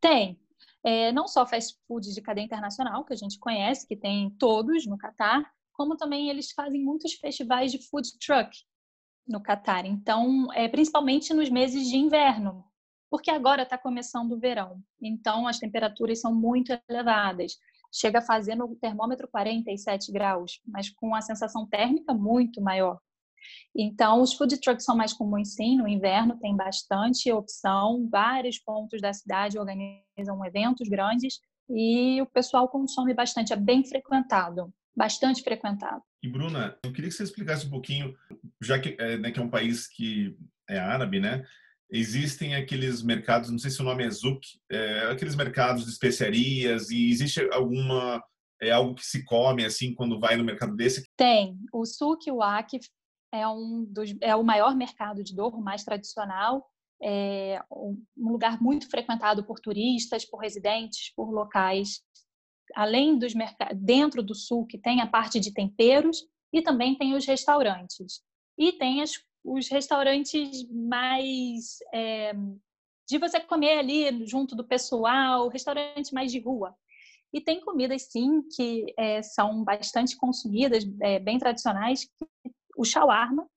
Tem. 0.00 0.40
É, 0.84 1.12
não 1.12 1.28
só 1.28 1.46
fast 1.46 1.78
foods 1.86 2.14
de 2.14 2.20
cadeia 2.20 2.44
internacional, 2.44 3.04
que 3.04 3.12
a 3.12 3.16
gente 3.16 3.38
conhece, 3.38 3.86
que 3.86 3.96
tem 3.96 4.30
todos 4.30 4.86
no 4.86 4.98
Catar, 4.98 5.48
como 5.72 5.96
também 5.96 6.28
eles 6.28 6.50
fazem 6.52 6.82
muitos 6.82 7.14
festivais 7.14 7.70
de 7.70 7.78
food 7.88 8.08
truck 8.18 8.50
no 9.26 9.40
Catar. 9.40 9.86
Então, 9.86 10.52
é, 10.52 10.68
principalmente 10.68 11.32
nos 11.32 11.48
meses 11.48 11.88
de 11.88 11.96
inverno, 11.96 12.64
porque 13.12 13.30
agora 13.30 13.62
está 13.62 13.76
começando 13.76 14.32
o 14.32 14.38
verão. 14.38 14.82
Então, 14.98 15.46
as 15.46 15.58
temperaturas 15.58 16.18
são 16.18 16.34
muito 16.34 16.72
elevadas. 16.88 17.58
Chega 17.92 18.20
a 18.20 18.22
fazer 18.22 18.54
no 18.54 18.74
termômetro 18.76 19.28
47 19.28 20.10
graus, 20.10 20.62
mas 20.66 20.88
com 20.88 21.14
a 21.14 21.20
sensação 21.20 21.68
térmica 21.68 22.14
muito 22.14 22.62
maior. 22.62 22.98
Então, 23.76 24.22
os 24.22 24.32
food 24.32 24.58
trucks 24.62 24.86
são 24.86 24.96
mais 24.96 25.12
comuns 25.12 25.52
sim, 25.52 25.76
no 25.76 25.86
inverno 25.86 26.38
tem 26.38 26.56
bastante 26.56 27.30
opção, 27.30 28.08
vários 28.10 28.58
pontos 28.58 29.02
da 29.02 29.12
cidade 29.12 29.58
organizam 29.58 30.42
eventos 30.46 30.88
grandes 30.88 31.38
e 31.68 32.18
o 32.22 32.26
pessoal 32.26 32.66
consome 32.66 33.12
bastante, 33.12 33.52
é 33.52 33.56
bem 33.56 33.84
frequentado, 33.84 34.72
bastante 34.96 35.42
frequentado. 35.42 36.02
E 36.22 36.28
Bruna, 36.28 36.78
eu 36.82 36.90
queria 36.90 37.10
que 37.10 37.16
você 37.16 37.24
explicasse 37.24 37.66
um 37.66 37.70
pouquinho, 37.70 38.14
já 38.62 38.78
que 38.78 38.96
é, 38.98 39.18
né, 39.18 39.30
que 39.30 39.38
é 39.38 39.42
um 39.42 39.50
país 39.50 39.86
que 39.86 40.34
é 40.66 40.78
árabe, 40.78 41.20
né? 41.20 41.44
Existem 41.94 42.54
aqueles 42.54 43.02
mercados, 43.02 43.50
não 43.50 43.58
sei 43.58 43.70
se 43.70 43.80
o 43.82 43.84
nome 43.84 44.02
é 44.04 44.10
Zouk, 44.10 44.40
é, 44.70 45.10
aqueles 45.10 45.36
mercados 45.36 45.84
de 45.84 45.90
especiarias 45.90 46.90
e 46.90 47.10
existe 47.10 47.46
alguma 47.52 48.22
é 48.62 48.70
algo 48.70 48.94
que 48.94 49.04
se 49.04 49.24
come 49.24 49.64
assim 49.64 49.92
quando 49.92 50.18
vai 50.18 50.36
no 50.36 50.44
mercado 50.44 50.74
desse? 50.74 51.04
Tem. 51.16 51.58
O 51.72 51.84
Souk 51.84 52.30
Wak 52.30 52.78
é 53.32 53.46
um 53.46 53.84
dos 53.84 54.14
é 54.20 54.34
o 54.34 54.42
maior 54.42 54.74
mercado 54.74 55.22
de 55.22 55.34
Douro, 55.34 55.60
mais 55.60 55.84
tradicional, 55.84 56.64
é 57.02 57.60
um 57.70 57.98
lugar 58.16 58.62
muito 58.62 58.88
frequentado 58.88 59.44
por 59.44 59.58
turistas, 59.58 60.24
por 60.24 60.38
residentes, 60.38 61.12
por 61.14 61.30
locais. 61.30 62.00
Além 62.74 63.18
dos 63.18 63.34
mercados, 63.34 63.76
dentro 63.78 64.22
do 64.22 64.34
que 64.66 64.78
tem 64.78 65.00
a 65.00 65.06
parte 65.06 65.40
de 65.40 65.52
temperos 65.52 66.24
e 66.52 66.62
também 66.62 66.96
tem 66.96 67.14
os 67.14 67.26
restaurantes. 67.26 68.22
E 68.56 68.72
tem 68.72 69.02
as, 69.02 69.14
os 69.44 69.68
restaurantes 69.68 70.68
mais 70.70 71.78
é, 71.92 72.32
de 73.08 73.18
você 73.18 73.40
comer 73.40 73.78
ali 73.78 74.26
junto 74.26 74.54
do 74.54 74.64
pessoal, 74.64 75.48
restaurantes 75.48 76.10
mais 76.10 76.30
de 76.30 76.38
rua. 76.38 76.74
E 77.32 77.40
tem 77.40 77.60
comidas, 77.60 78.02
sim, 78.10 78.42
que 78.54 78.92
é, 78.96 79.22
são 79.22 79.64
bastante 79.64 80.16
consumidas, 80.16 80.84
é, 81.00 81.18
bem 81.18 81.38
tradicionais, 81.38 82.06
o 82.76 82.84
shawarma, 82.84 83.48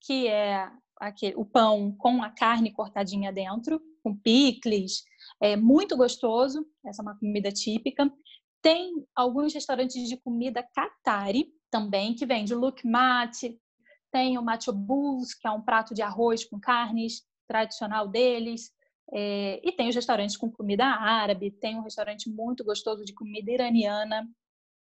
que 0.00 0.28
é 0.28 0.70
aquele, 0.96 1.34
o 1.36 1.44
pão 1.44 1.94
com 1.98 2.22
a 2.22 2.30
carne 2.30 2.72
cortadinha 2.72 3.32
dentro, 3.32 3.80
com 4.02 4.16
picles, 4.16 5.02
é 5.40 5.56
muito 5.56 5.96
gostoso, 5.96 6.64
essa 6.84 7.02
é 7.02 7.04
uma 7.04 7.18
comida 7.18 7.50
típica. 7.50 8.10
Tem 8.62 9.04
alguns 9.14 9.52
restaurantes 9.52 10.08
de 10.08 10.16
comida 10.16 10.62
Qatari 10.62 11.52
também, 11.70 12.14
que 12.14 12.24
vende 12.24 12.54
lukmat, 12.54 13.56
tem 14.10 14.38
o 14.38 14.42
macho 14.42 14.72
bulls, 14.72 15.34
que 15.34 15.46
é 15.46 15.50
um 15.50 15.62
prato 15.62 15.94
de 15.94 16.02
arroz 16.02 16.44
com 16.44 16.58
carnes 16.58 17.22
tradicional 17.46 18.08
deles, 18.08 18.72
é, 19.12 19.60
e 19.62 19.72
tem 19.72 19.88
os 19.88 19.94
restaurantes 19.94 20.36
com 20.36 20.50
comida 20.50 20.84
árabe, 20.84 21.50
tem 21.50 21.76
um 21.76 21.82
restaurante 21.82 22.28
muito 22.28 22.64
gostoso 22.64 23.04
de 23.04 23.14
comida 23.14 23.50
iraniana 23.52 24.28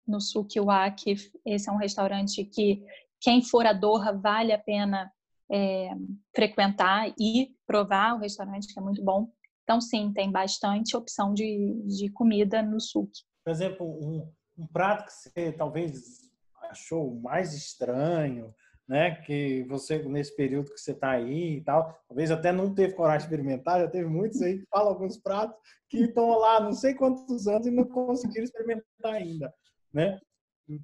no 0.06 0.20
Souk 0.20 0.58
Waqif. 0.58 1.30
Esse 1.44 1.68
é 1.68 1.72
um 1.72 1.76
restaurante 1.76 2.44
que 2.44 2.82
quem 3.20 3.42
for 3.42 3.66
a 3.66 3.72
Doha 3.72 4.12
vale 4.12 4.52
a 4.52 4.58
pena 4.58 5.12
é, 5.50 5.90
frequentar 6.34 7.12
e 7.18 7.54
provar 7.66 8.14
o 8.14 8.18
restaurante, 8.18 8.72
que 8.72 8.78
é 8.78 8.82
muito 8.82 9.02
bom. 9.02 9.30
Então, 9.62 9.80
sim, 9.80 10.12
tem 10.12 10.30
bastante 10.30 10.96
opção 10.96 11.32
de, 11.32 11.82
de 11.86 12.10
comida 12.10 12.62
no 12.62 12.80
souk. 12.80 13.10
Por 13.42 13.50
exemplo, 13.50 13.86
um, 13.86 14.30
um 14.58 14.66
prato 14.66 15.06
que 15.06 15.12
você 15.12 15.52
talvez 15.52 16.30
achou 16.70 17.14
mais 17.20 17.54
estranho, 17.54 18.54
né? 18.88 19.16
Que 19.22 19.64
você, 19.64 19.98
nesse 20.02 20.34
período 20.36 20.72
que 20.72 20.78
você 20.78 20.92
está 20.92 21.10
aí 21.10 21.56
e 21.56 21.60
tal, 21.62 21.98
talvez 22.08 22.30
até 22.30 22.52
não 22.52 22.74
teve 22.74 22.94
coragem 22.94 23.20
de 23.28 23.34
experimentar, 23.34 23.80
já 23.80 23.88
teve 23.88 24.08
muitos 24.08 24.40
aí 24.42 24.58
que 24.58 24.66
falam 24.66 24.88
alguns 24.88 25.16
pratos 25.16 25.56
que 25.88 26.04
estão 26.04 26.38
lá 26.38 26.60
não 26.60 26.72
sei 26.72 26.94
quantos 26.94 27.46
anos 27.46 27.66
e 27.66 27.70
não 27.70 27.84
conseguiram 27.84 28.44
experimentar 28.44 29.14
ainda, 29.14 29.52
né? 29.92 30.20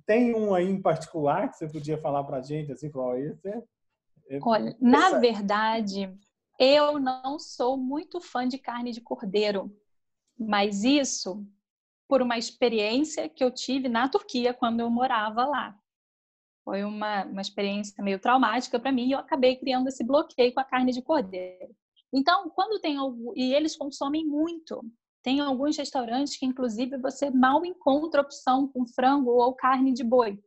Tem 0.06 0.34
um 0.34 0.54
aí 0.54 0.68
em 0.68 0.80
particular 0.80 1.48
que 1.48 1.56
você 1.56 1.68
podia 1.68 1.98
falar 1.98 2.24
para 2.24 2.38
a 2.38 2.42
gente, 2.42 2.70
assim, 2.70 2.90
falar, 2.90 3.18
esse 3.18 3.48
é, 3.48 3.62
é 4.28 4.38
Olha, 4.42 4.76
na 4.78 5.18
verdade, 5.18 6.14
eu 6.58 6.98
não 6.98 7.38
sou 7.38 7.78
muito 7.78 8.20
fã 8.20 8.46
de 8.46 8.58
carne 8.58 8.92
de 8.92 9.00
cordeiro, 9.00 9.74
mas 10.38 10.84
isso 10.84 11.46
por 12.06 12.20
uma 12.20 12.36
experiência 12.36 13.28
que 13.28 13.42
eu 13.42 13.50
tive 13.50 13.88
na 13.88 14.08
Turquia 14.08 14.52
quando 14.52 14.80
eu 14.80 14.90
morava 14.90 15.46
lá. 15.46 15.79
Foi 16.64 16.84
uma, 16.84 17.24
uma 17.24 17.40
experiência 17.40 18.02
meio 18.02 18.18
traumática 18.18 18.78
para 18.78 18.92
mim 18.92 19.08
e 19.08 19.12
eu 19.12 19.18
acabei 19.18 19.56
criando 19.56 19.88
esse 19.88 20.04
bloqueio 20.04 20.52
com 20.52 20.60
a 20.60 20.64
carne 20.64 20.92
de 20.92 21.02
cordeiro. 21.02 21.74
Então, 22.12 22.50
quando 22.50 22.80
tem 22.80 22.96
algo, 22.96 23.32
e 23.36 23.54
eles 23.54 23.76
consomem 23.76 24.26
muito, 24.26 24.82
tem 25.22 25.40
alguns 25.40 25.76
restaurantes 25.76 26.36
que, 26.36 26.46
inclusive, 26.46 26.98
você 26.98 27.30
mal 27.30 27.64
encontra 27.64 28.20
opção 28.20 28.68
com 28.68 28.86
frango 28.86 29.30
ou 29.30 29.54
carne 29.54 29.92
de 29.92 30.02
boi. 30.02 30.38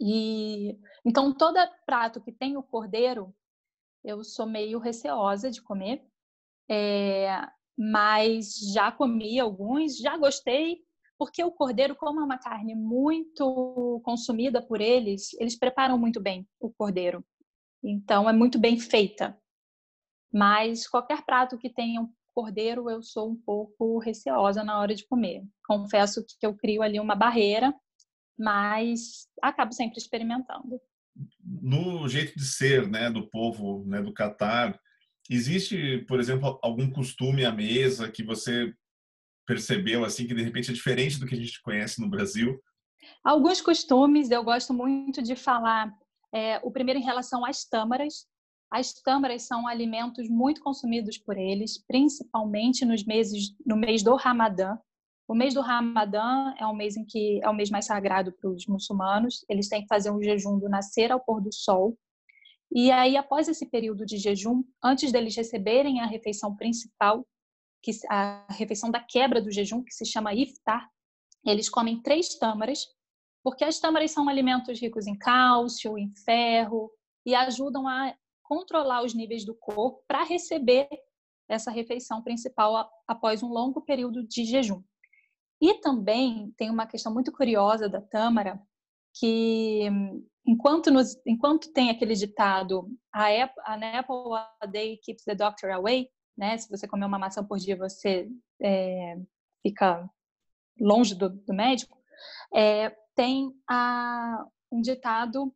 E 0.00 0.76
então 1.04 1.32
todo 1.32 1.56
prato 1.86 2.20
que 2.20 2.32
tem 2.32 2.56
o 2.56 2.62
cordeiro, 2.62 3.32
eu 4.02 4.24
sou 4.24 4.46
meio 4.46 4.80
receosa 4.80 5.50
de 5.50 5.62
comer, 5.62 6.04
é, 6.68 7.46
mas 7.78 8.56
já 8.72 8.90
comi 8.90 9.38
alguns, 9.38 9.96
já 9.96 10.16
gostei, 10.16 10.82
porque 11.22 11.44
o 11.44 11.52
cordeiro, 11.52 11.94
como 11.94 12.20
é 12.20 12.24
uma 12.24 12.36
carne 12.36 12.74
muito 12.74 14.02
consumida 14.04 14.60
por 14.60 14.80
eles, 14.80 15.32
eles 15.34 15.56
preparam 15.56 15.96
muito 15.96 16.20
bem 16.20 16.48
o 16.58 16.68
cordeiro. 16.68 17.24
Então 17.80 18.28
é 18.28 18.32
muito 18.32 18.58
bem 18.58 18.76
feita. 18.76 19.38
Mas 20.34 20.88
qualquer 20.88 21.24
prato 21.24 21.56
que 21.56 21.70
tenha 21.70 22.00
um 22.00 22.12
cordeiro 22.34 22.90
eu 22.90 23.04
sou 23.04 23.30
um 23.30 23.36
pouco 23.36 24.00
receosa 24.00 24.64
na 24.64 24.80
hora 24.80 24.96
de 24.96 25.06
comer. 25.06 25.44
Confesso 25.64 26.26
que 26.26 26.44
eu 26.44 26.56
crio 26.56 26.82
ali 26.82 26.98
uma 26.98 27.14
barreira, 27.14 27.72
mas 28.36 29.28
acabo 29.40 29.72
sempre 29.72 29.98
experimentando. 29.98 30.80
No 31.40 32.08
jeito 32.08 32.36
de 32.36 32.44
ser, 32.44 32.90
né, 32.90 33.08
do 33.08 33.30
povo, 33.30 33.84
né, 33.86 34.02
do 34.02 34.12
Catar, 34.12 34.76
existe, 35.30 35.98
por 36.08 36.18
exemplo, 36.18 36.58
algum 36.60 36.90
costume 36.90 37.44
à 37.44 37.52
mesa 37.52 38.10
que 38.10 38.24
você 38.24 38.74
percebeu 39.46 40.04
assim 40.04 40.26
que 40.26 40.34
de 40.34 40.42
repente 40.42 40.70
é 40.70 40.74
diferente 40.74 41.18
do 41.18 41.26
que 41.26 41.34
a 41.34 41.38
gente 41.38 41.60
conhece 41.62 42.00
no 42.00 42.08
Brasil? 42.08 42.60
Alguns 43.24 43.60
costumes 43.60 44.30
eu 44.30 44.42
gosto 44.44 44.72
muito 44.72 45.22
de 45.22 45.34
falar. 45.34 45.92
É, 46.34 46.58
o 46.62 46.70
primeiro 46.70 46.98
em 46.98 47.04
relação 47.04 47.44
às 47.44 47.64
tâmaras, 47.64 48.26
as 48.70 48.92
tâmaras 48.94 49.42
são 49.42 49.66
alimentos 49.66 50.28
muito 50.28 50.62
consumidos 50.62 51.18
por 51.18 51.36
eles, 51.36 51.84
principalmente 51.86 52.84
nos 52.84 53.04
meses, 53.04 53.54
no 53.66 53.76
mês 53.76 54.02
do 54.02 54.14
Ramadã. 54.16 54.78
O 55.28 55.34
mês 55.34 55.54
do 55.54 55.60
Ramadã 55.60 56.54
é 56.58 56.66
um 56.66 56.74
mês 56.74 56.96
em 56.96 57.04
que 57.04 57.40
é 57.42 57.48
o 57.48 57.54
mês 57.54 57.70
mais 57.70 57.84
sagrado 57.84 58.32
para 58.32 58.50
os 58.50 58.66
muçulmanos. 58.66 59.44
Eles 59.48 59.68
têm 59.68 59.82
que 59.82 59.88
fazer 59.88 60.10
um 60.10 60.22
jejum 60.22 60.58
do 60.58 60.68
nascer 60.68 61.12
ao 61.12 61.20
pôr 61.20 61.40
do 61.40 61.52
sol. 61.52 61.96
E 62.74 62.90
aí, 62.90 63.16
após 63.16 63.46
esse 63.48 63.66
período 63.66 64.06
de 64.06 64.16
jejum, 64.16 64.64
antes 64.82 65.12
deles 65.12 65.36
receberem 65.36 66.00
a 66.00 66.06
refeição 66.06 66.56
principal, 66.56 67.26
que 67.82 67.90
a 68.08 68.46
refeição 68.50 68.90
da 68.90 69.00
quebra 69.00 69.42
do 69.42 69.50
jejum, 69.50 69.82
que 69.82 69.92
se 69.92 70.06
chama 70.06 70.34
iftar, 70.34 70.88
eles 71.44 71.68
comem 71.68 72.00
três 72.00 72.38
tâmaras, 72.38 72.86
porque 73.42 73.64
as 73.64 73.80
tâmaras 73.80 74.12
são 74.12 74.28
alimentos 74.28 74.80
ricos 74.80 75.06
em 75.06 75.18
cálcio, 75.18 75.98
em 75.98 76.14
ferro 76.24 76.90
e 77.26 77.34
ajudam 77.34 77.88
a 77.88 78.14
controlar 78.42 79.02
os 79.02 79.14
níveis 79.14 79.44
do 79.44 79.54
corpo 79.54 80.04
para 80.06 80.22
receber 80.24 80.88
essa 81.48 81.70
refeição 81.70 82.22
principal 82.22 82.88
após 83.06 83.42
um 83.42 83.48
longo 83.48 83.82
período 83.82 84.26
de 84.26 84.44
jejum. 84.44 84.82
E 85.60 85.74
também 85.74 86.52
tem 86.56 86.70
uma 86.70 86.86
questão 86.86 87.12
muito 87.12 87.32
curiosa 87.32 87.88
da 87.88 88.00
tâmara, 88.00 88.60
que 89.14 89.88
enquanto, 90.46 90.90
nos, 90.90 91.14
enquanto 91.26 91.72
tem 91.72 91.90
aquele 91.90 92.14
ditado 92.14 92.88
an 93.14 93.98
apple 93.98 94.34
a 94.60 94.66
day 94.66 94.98
keeps 94.98 95.24
the 95.24 95.34
doctor 95.34 95.70
away, 95.70 96.08
né? 96.36 96.56
Se 96.58 96.68
você 96.68 96.86
comer 96.88 97.06
uma 97.06 97.18
maçã 97.18 97.44
por 97.44 97.58
dia, 97.58 97.76
você 97.76 98.28
é, 98.60 99.18
fica 99.62 100.08
longe 100.80 101.14
do, 101.14 101.28
do 101.28 101.52
médico. 101.52 101.98
É, 102.54 102.90
tem 103.14 103.52
a, 103.68 104.46
um 104.70 104.80
ditado 104.80 105.54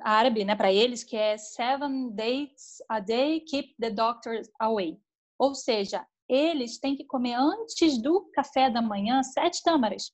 árabe, 0.00 0.44
né, 0.44 0.56
para 0.56 0.72
eles, 0.72 1.04
que 1.04 1.16
é 1.16 1.36
seven 1.36 2.10
days 2.12 2.78
a 2.88 2.98
day 2.98 3.40
keep 3.40 3.74
the 3.78 3.90
doctors 3.90 4.48
away. 4.58 4.98
Ou 5.38 5.54
seja, 5.54 6.06
eles 6.28 6.78
têm 6.78 6.96
que 6.96 7.04
comer 7.04 7.34
antes 7.34 8.00
do 8.00 8.30
café 8.32 8.70
da 8.70 8.80
manhã 8.80 9.22
sete 9.22 9.62
tâmaras, 9.62 10.12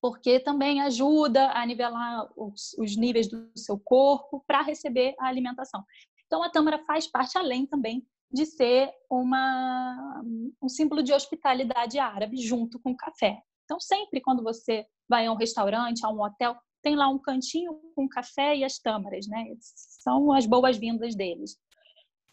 porque 0.00 0.38
também 0.38 0.82
ajuda 0.82 1.50
a 1.52 1.64
nivelar 1.64 2.28
os, 2.36 2.74
os 2.78 2.96
níveis 2.96 3.28
do 3.28 3.50
seu 3.56 3.78
corpo 3.78 4.44
para 4.46 4.60
receber 4.60 5.14
a 5.18 5.28
alimentação. 5.28 5.82
Então, 6.26 6.42
a 6.42 6.50
tâmara 6.50 6.84
faz 6.84 7.06
parte, 7.06 7.38
além 7.38 7.64
também 7.66 8.06
de 8.32 8.46
ser 8.46 8.90
uma, 9.10 10.22
um 10.62 10.68
símbolo 10.68 11.02
de 11.02 11.12
hospitalidade 11.12 11.98
árabe 11.98 12.36
junto 12.36 12.80
com 12.80 12.90
o 12.90 12.96
café. 12.96 13.40
Então, 13.64 13.80
sempre 13.80 14.20
quando 14.20 14.42
você 14.42 14.86
vai 15.08 15.26
a 15.26 15.32
um 15.32 15.36
restaurante, 15.36 16.04
a 16.04 16.10
um 16.10 16.22
hotel, 16.22 16.56
tem 16.82 16.96
lá 16.96 17.08
um 17.08 17.18
cantinho 17.18 17.80
com 17.94 18.08
café 18.08 18.56
e 18.56 18.64
as 18.64 18.78
tâmaras, 18.78 19.26
né? 19.26 19.46
São 19.58 20.32
as 20.32 20.46
boas-vindas 20.46 21.14
deles. 21.14 21.56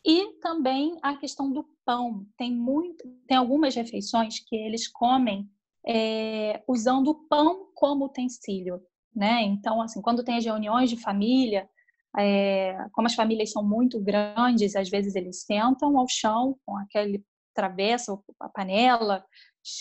E 0.05 0.33
também 0.39 0.97
a 1.01 1.15
questão 1.15 1.51
do 1.51 1.63
pão. 1.85 2.25
Tem 2.37 2.51
muito, 2.51 3.07
tem 3.27 3.37
algumas 3.37 3.75
refeições 3.75 4.39
que 4.39 4.55
eles 4.55 4.87
comem 4.87 5.49
é, 5.87 6.61
usando 6.67 7.09
o 7.09 7.27
pão 7.27 7.71
como 7.73 8.05
utensílio, 8.05 8.81
né? 9.15 9.41
Então, 9.43 9.81
assim, 9.81 10.01
quando 10.01 10.23
tem 10.23 10.37
as 10.37 10.45
reuniões 10.45 10.89
de 10.89 10.97
família, 10.97 11.69
é, 12.17 12.77
como 12.91 13.07
as 13.07 13.15
famílias 13.15 13.51
são 13.51 13.63
muito 13.63 13.99
grandes, 13.99 14.75
às 14.75 14.89
vezes 14.89 15.15
eles 15.15 15.43
sentam 15.43 15.97
ao 15.97 16.07
chão 16.07 16.57
com 16.65 16.77
aquele 16.77 17.23
travessa, 17.53 18.17
a 18.39 18.49
panela 18.49 19.25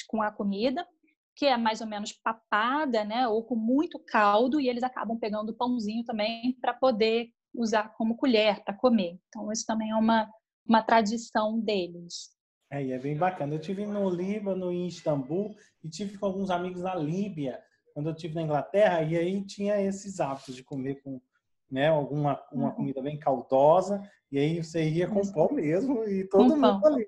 com 0.09 0.21
a 0.21 0.31
comida, 0.31 0.87
que 1.35 1.47
é 1.47 1.57
mais 1.57 1.81
ou 1.81 1.87
menos 1.87 2.13
papada, 2.13 3.05
né, 3.05 3.27
ou 3.27 3.43
com 3.43 3.57
muito 3.57 3.99
caldo, 3.99 4.61
e 4.61 4.69
eles 4.69 4.83
acabam 4.83 5.19
pegando 5.19 5.51
o 5.51 5.57
pãozinho 5.57 6.05
também 6.05 6.57
para 6.61 6.75
poder 6.75 7.31
usar 7.55 7.95
como 7.97 8.17
colher 8.17 8.63
para 8.63 8.75
comer. 8.75 9.19
Então 9.29 9.51
isso 9.51 9.65
também 9.67 9.91
é 9.91 9.97
uma 9.97 10.31
uma 10.71 10.83
tradição 10.83 11.59
deles. 11.59 12.31
É, 12.71 12.85
e 12.85 12.93
é 12.93 12.99
bem 12.99 13.17
bacana. 13.17 13.55
Eu 13.55 13.61
tive 13.61 13.85
no 13.85 14.09
Líbano, 14.09 14.71
em 14.71 14.87
Istambul, 14.87 15.57
e 15.83 15.89
tive 15.89 16.17
com 16.17 16.27
alguns 16.27 16.51
amigos 16.51 16.83
na 16.83 16.95
Líbia, 16.95 17.61
quando 17.93 18.09
eu 18.09 18.15
tive 18.15 18.37
na 18.37 18.43
Inglaterra, 18.43 19.03
e 19.03 19.17
aí 19.17 19.45
tinha 19.45 19.81
esses 19.83 20.21
hábitos 20.21 20.55
de 20.55 20.63
comer 20.63 21.03
com 21.03 21.21
né, 21.71 21.89
alguma 21.89 22.43
uma 22.53 22.69
uhum. 22.69 22.75
comida 22.75 23.03
bem 23.03 23.19
caldosa, 23.19 24.03
e 24.31 24.39
aí 24.39 24.63
você 24.63 24.89
ia 24.89 25.09
com 25.09 25.21
pão 25.33 25.49
mesmo 25.53 26.05
e 26.05 26.29
todo 26.29 26.51
com 26.51 26.57
mundo 26.57 26.81
pão. 26.81 26.95
ali. 26.95 27.07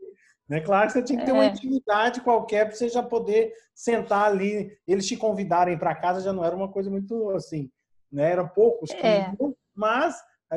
Né? 0.49 0.61
Claro 0.61 0.87
que 0.87 0.93
você 0.93 1.03
tinha 1.03 1.19
que 1.19 1.25
ter 1.25 1.33
uma 1.33 1.45
é. 1.45 1.49
intimidade 1.49 2.21
qualquer 2.21 2.67
para 2.67 2.75
você 2.75 2.89
já 2.89 3.03
poder 3.03 3.53
sentar 3.75 4.27
ali. 4.27 4.77
Eles 4.87 5.07
te 5.07 5.17
convidarem 5.17 5.79
para 5.79 5.95
casa 5.95 6.21
já 6.21 6.33
não 6.33 6.45
era 6.45 6.55
uma 6.55 6.69
coisa 6.69 6.91
muito 6.91 7.31
assim, 7.31 7.71
né? 8.11 8.33
Eram 8.33 8.49
poucos 8.49 8.91
é. 8.91 9.31
iam, 9.31 9.57
mas, 9.75 10.17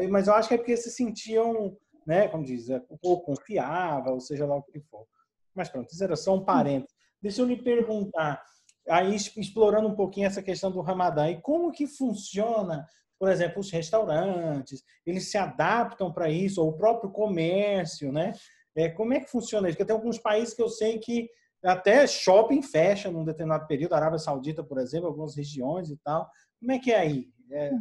mas 0.09 0.27
eu 0.27 0.33
acho 0.33 0.49
que 0.49 0.55
é 0.55 0.57
porque 0.57 0.75
se 0.75 0.91
sentiam, 0.91 1.77
né, 2.05 2.27
como 2.27 2.43
diz, 2.43 2.69
é, 2.69 2.81
pouco 3.01 3.33
confiável, 3.33 4.13
ou 4.13 4.19
seja 4.19 4.45
lá 4.45 4.55
o 4.55 4.63
que 4.63 4.79
for. 4.81 5.05
Mas 5.53 5.69
pronto, 5.69 5.89
isso 5.89 6.03
era 6.03 6.15
só 6.15 6.33
um 6.33 6.39
hum. 6.39 6.45
parênteses. 6.45 6.93
Deixa 7.21 7.41
eu 7.41 7.45
lhe 7.45 7.55
perguntar, 7.55 8.43
aí 8.89 9.15
explorando 9.15 9.87
um 9.87 9.95
pouquinho 9.95 10.27
essa 10.27 10.43
questão 10.43 10.71
do 10.71 10.81
Ramadã, 10.81 11.29
e 11.29 11.41
como 11.41 11.71
que 11.71 11.87
funciona 11.87 12.85
por 13.19 13.29
exemplo, 13.29 13.59
os 13.59 13.71
restaurantes, 13.71 14.83
eles 15.05 15.29
se 15.29 15.37
adaptam 15.37 16.11
para 16.11 16.29
isso, 16.29 16.61
ou 16.61 16.69
o 16.69 16.77
próprio 16.77 17.09
comércio, 17.11 18.11
né? 18.11 18.33
É, 18.75 18.89
como 18.89 19.13
é 19.13 19.19
que 19.19 19.31
funciona 19.31 19.69
isso? 19.69 19.77
Porque 19.77 19.87
tem 19.87 19.95
alguns 19.95 20.17
países 20.17 20.53
que 20.53 20.61
eu 20.61 20.69
sei 20.69 20.99
que 20.99 21.29
até 21.63 22.05
shopping 22.05 22.61
fecha 22.61 23.09
num 23.09 23.23
determinado 23.23 23.65
período, 23.67 23.93
a 23.93 23.97
Arábia 23.97 24.19
Saudita, 24.19 24.63
por 24.63 24.77
exemplo, 24.77 25.07
algumas 25.07 25.35
regiões 25.35 25.89
e 25.89 25.97
tal. 25.97 26.29
Como 26.59 26.71
é 26.71 26.79
que 26.79 26.91
é 26.91 26.99
aí, 26.99 27.27
é, 27.51 27.71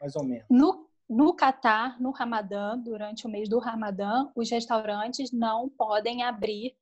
mais 0.00 0.14
ou 0.14 0.24
menos? 0.24 0.44
No, 0.50 0.86
no 1.08 1.34
Catar, 1.34 2.00
no 2.00 2.10
Ramadã, 2.10 2.78
durante 2.78 3.26
o 3.26 3.30
mês 3.30 3.48
do 3.48 3.58
Ramadã, 3.58 4.28
os 4.36 4.50
restaurantes 4.50 5.32
não 5.32 5.68
podem 5.68 6.22
abrir 6.22 6.76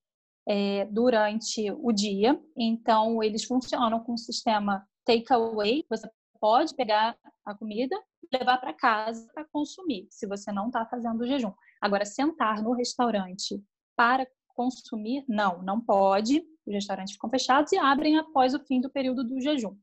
é, 0.46 0.84
durante 0.86 1.70
o 1.70 1.92
dia. 1.92 2.38
Então, 2.56 3.22
eles 3.22 3.44
funcionam 3.44 4.00
com 4.00 4.14
o 4.14 4.18
sistema 4.18 4.86
takeaway. 5.04 5.84
Você 5.88 6.08
pode 6.42 6.74
pegar 6.74 7.16
a 7.46 7.54
comida 7.54 7.96
levar 8.32 8.58
para 8.58 8.72
casa 8.72 9.28
para 9.32 9.44
consumir, 9.44 10.08
se 10.10 10.26
você 10.26 10.50
não 10.50 10.66
está 10.66 10.84
fazendo 10.86 11.20
o 11.20 11.26
jejum. 11.26 11.52
Agora, 11.80 12.04
sentar 12.04 12.60
no 12.60 12.72
restaurante 12.72 13.62
para 13.94 14.26
consumir, 14.48 15.24
não, 15.28 15.62
não 15.62 15.80
pode. 15.80 16.42
Os 16.66 16.74
restaurantes 16.74 17.14
ficam 17.14 17.30
fechados 17.30 17.70
e 17.72 17.76
abrem 17.76 18.18
após 18.18 18.54
o 18.54 18.64
fim 18.64 18.80
do 18.80 18.90
período 18.90 19.22
do 19.22 19.40
jejum, 19.40 19.76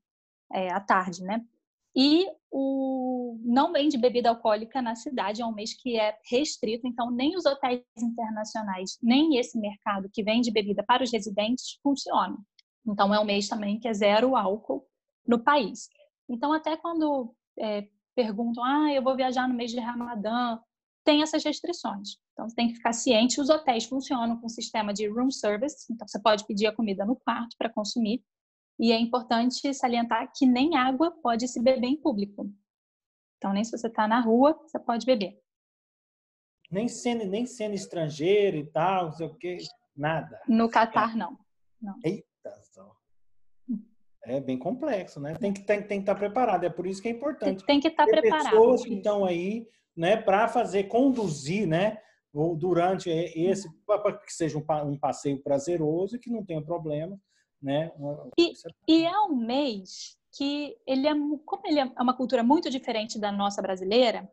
é, 0.51 0.69
à 0.73 0.81
tarde, 0.81 1.23
né? 1.23 1.41
E 1.95 2.25
o 2.51 3.39
não 3.43 3.71
vende 3.71 3.97
bebida 3.97 4.29
alcoólica 4.29 4.81
na 4.81 4.95
cidade, 4.95 5.41
é 5.41 5.45
um 5.45 5.53
mês 5.53 5.73
que 5.73 5.97
é 5.97 6.17
restrito, 6.29 6.87
então 6.87 7.09
nem 7.09 7.35
os 7.35 7.45
hotéis 7.45 7.81
internacionais, 7.97 8.97
nem 9.01 9.37
esse 9.37 9.57
mercado 9.57 10.09
que 10.11 10.23
vende 10.23 10.51
bebida 10.51 10.83
para 10.83 11.03
os 11.03 11.11
residentes 11.11 11.79
funcionam. 11.81 12.37
Então 12.85 13.13
é 13.13 13.19
um 13.19 13.25
mês 13.25 13.47
também 13.47 13.79
que 13.79 13.87
é 13.87 13.93
zero 13.93 14.35
álcool 14.35 14.85
no 15.27 15.39
país. 15.39 15.87
Então, 16.29 16.53
até 16.53 16.77
quando 16.77 17.33
é, 17.57 17.87
perguntam, 18.15 18.63
ah, 18.63 18.93
eu 18.93 19.01
vou 19.01 19.15
viajar 19.15 19.47
no 19.47 19.55
mês 19.55 19.71
de 19.71 19.79
Ramadã, 19.79 20.59
tem 21.03 21.23
essas 21.23 21.43
restrições. 21.43 22.17
Então, 22.33 22.47
você 22.47 22.55
tem 22.55 22.67
que 22.67 22.75
ficar 22.75 22.93
ciente. 22.93 23.41
Os 23.41 23.49
hotéis 23.49 23.85
funcionam 23.85 24.39
com 24.39 24.47
sistema 24.47 24.93
de 24.93 25.07
room 25.07 25.31
service, 25.31 25.91
então 25.91 26.07
você 26.07 26.21
pode 26.21 26.45
pedir 26.45 26.67
a 26.67 26.75
comida 26.75 27.03
no 27.05 27.15
quarto 27.15 27.55
para 27.57 27.71
consumir. 27.73 28.23
E 28.79 28.91
é 28.91 28.99
importante 28.99 29.73
salientar 29.73 30.31
que 30.33 30.45
nem 30.45 30.77
água 30.77 31.11
pode 31.11 31.47
se 31.47 31.61
beber 31.61 31.87
em 31.87 31.97
público. 31.97 32.49
Então, 33.37 33.51
nem 33.51 33.63
se 33.63 33.71
você 33.71 33.87
está 33.87 34.07
na 34.07 34.21
rua, 34.21 34.53
você 34.65 34.79
pode 34.79 35.05
beber. 35.05 35.41
Nem 36.71 36.87
sendo, 36.87 37.25
nem 37.25 37.45
sendo 37.45 37.73
estrangeiro 37.73 38.57
e 38.57 38.65
tal, 38.65 39.05
não 39.05 39.11
sei 39.13 39.27
o 39.27 39.35
quê, 39.35 39.57
nada. 39.95 40.39
No 40.47 40.69
Catar, 40.69 41.15
não. 41.15 41.37
não. 41.81 41.95
É 44.25 44.39
bem 44.39 44.57
complexo, 44.57 45.19
né? 45.19 45.35
Tem 45.35 45.53
que, 45.53 45.61
tem, 45.61 45.81
tem 45.81 45.99
que 45.99 46.03
estar 46.03 46.15
preparado. 46.15 46.65
É 46.65 46.69
por 46.69 46.85
isso 46.85 47.01
que 47.01 47.07
é 47.07 47.11
importante. 47.11 47.65
Tem 47.65 47.79
que 47.79 47.87
estar 47.87 48.05
preparado. 48.05 48.49
Pessoas 48.49 48.83
que 48.83 48.93
estão 48.93 49.23
aí, 49.23 49.67
né, 49.95 50.17
para 50.17 50.47
fazer, 50.47 50.83
conduzir, 50.85 51.67
né, 51.67 51.97
durante 52.57 53.09
esse, 53.09 53.69
para 53.85 54.17
que 54.17 54.31
seja 54.31 54.57
um, 54.57 54.97
passeio 54.97 55.41
prazeroso 55.41 56.15
e 56.15 56.19
que 56.19 56.29
não 56.29 56.45
tenha 56.45 56.61
problema, 56.61 57.19
né? 57.61 57.91
E, 58.37 58.53
e 58.87 59.05
é 59.05 59.19
um 59.21 59.35
mês 59.35 60.17
que 60.31 60.77
ele 60.85 61.07
é, 61.07 61.13
como 61.45 61.65
ele 61.65 61.79
é 61.79 61.85
uma 61.99 62.15
cultura 62.15 62.43
muito 62.43 62.69
diferente 62.69 63.19
da 63.19 63.31
nossa 63.31 63.61
brasileira, 63.61 64.29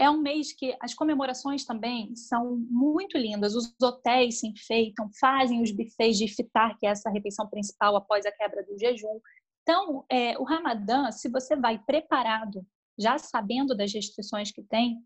é 0.00 0.08
um 0.08 0.22
mês 0.22 0.50
que 0.54 0.74
as 0.80 0.94
comemorações 0.94 1.62
também 1.66 2.16
são 2.16 2.56
muito 2.70 3.18
lindas. 3.18 3.54
Os 3.54 3.74
hotéis 3.82 4.40
se 4.40 4.48
enfeitam, 4.48 5.10
fazem 5.20 5.62
os 5.62 5.70
buffets 5.70 6.16
de 6.16 6.24
iftar, 6.24 6.74
que 6.78 6.86
é 6.86 6.90
essa 6.90 7.10
refeição 7.10 7.46
principal 7.46 7.94
após 7.94 8.24
a 8.24 8.32
quebra 8.32 8.64
do 8.64 8.78
jejum. 8.78 9.20
Então, 9.62 10.06
é, 10.10 10.38
o 10.38 10.42
Ramadã, 10.42 11.10
se 11.10 11.28
você 11.28 11.54
vai 11.54 11.78
preparado, 11.78 12.66
já 12.98 13.18
sabendo 13.18 13.76
das 13.76 13.92
restrições 13.92 14.50
que 14.50 14.62
tem, 14.62 14.96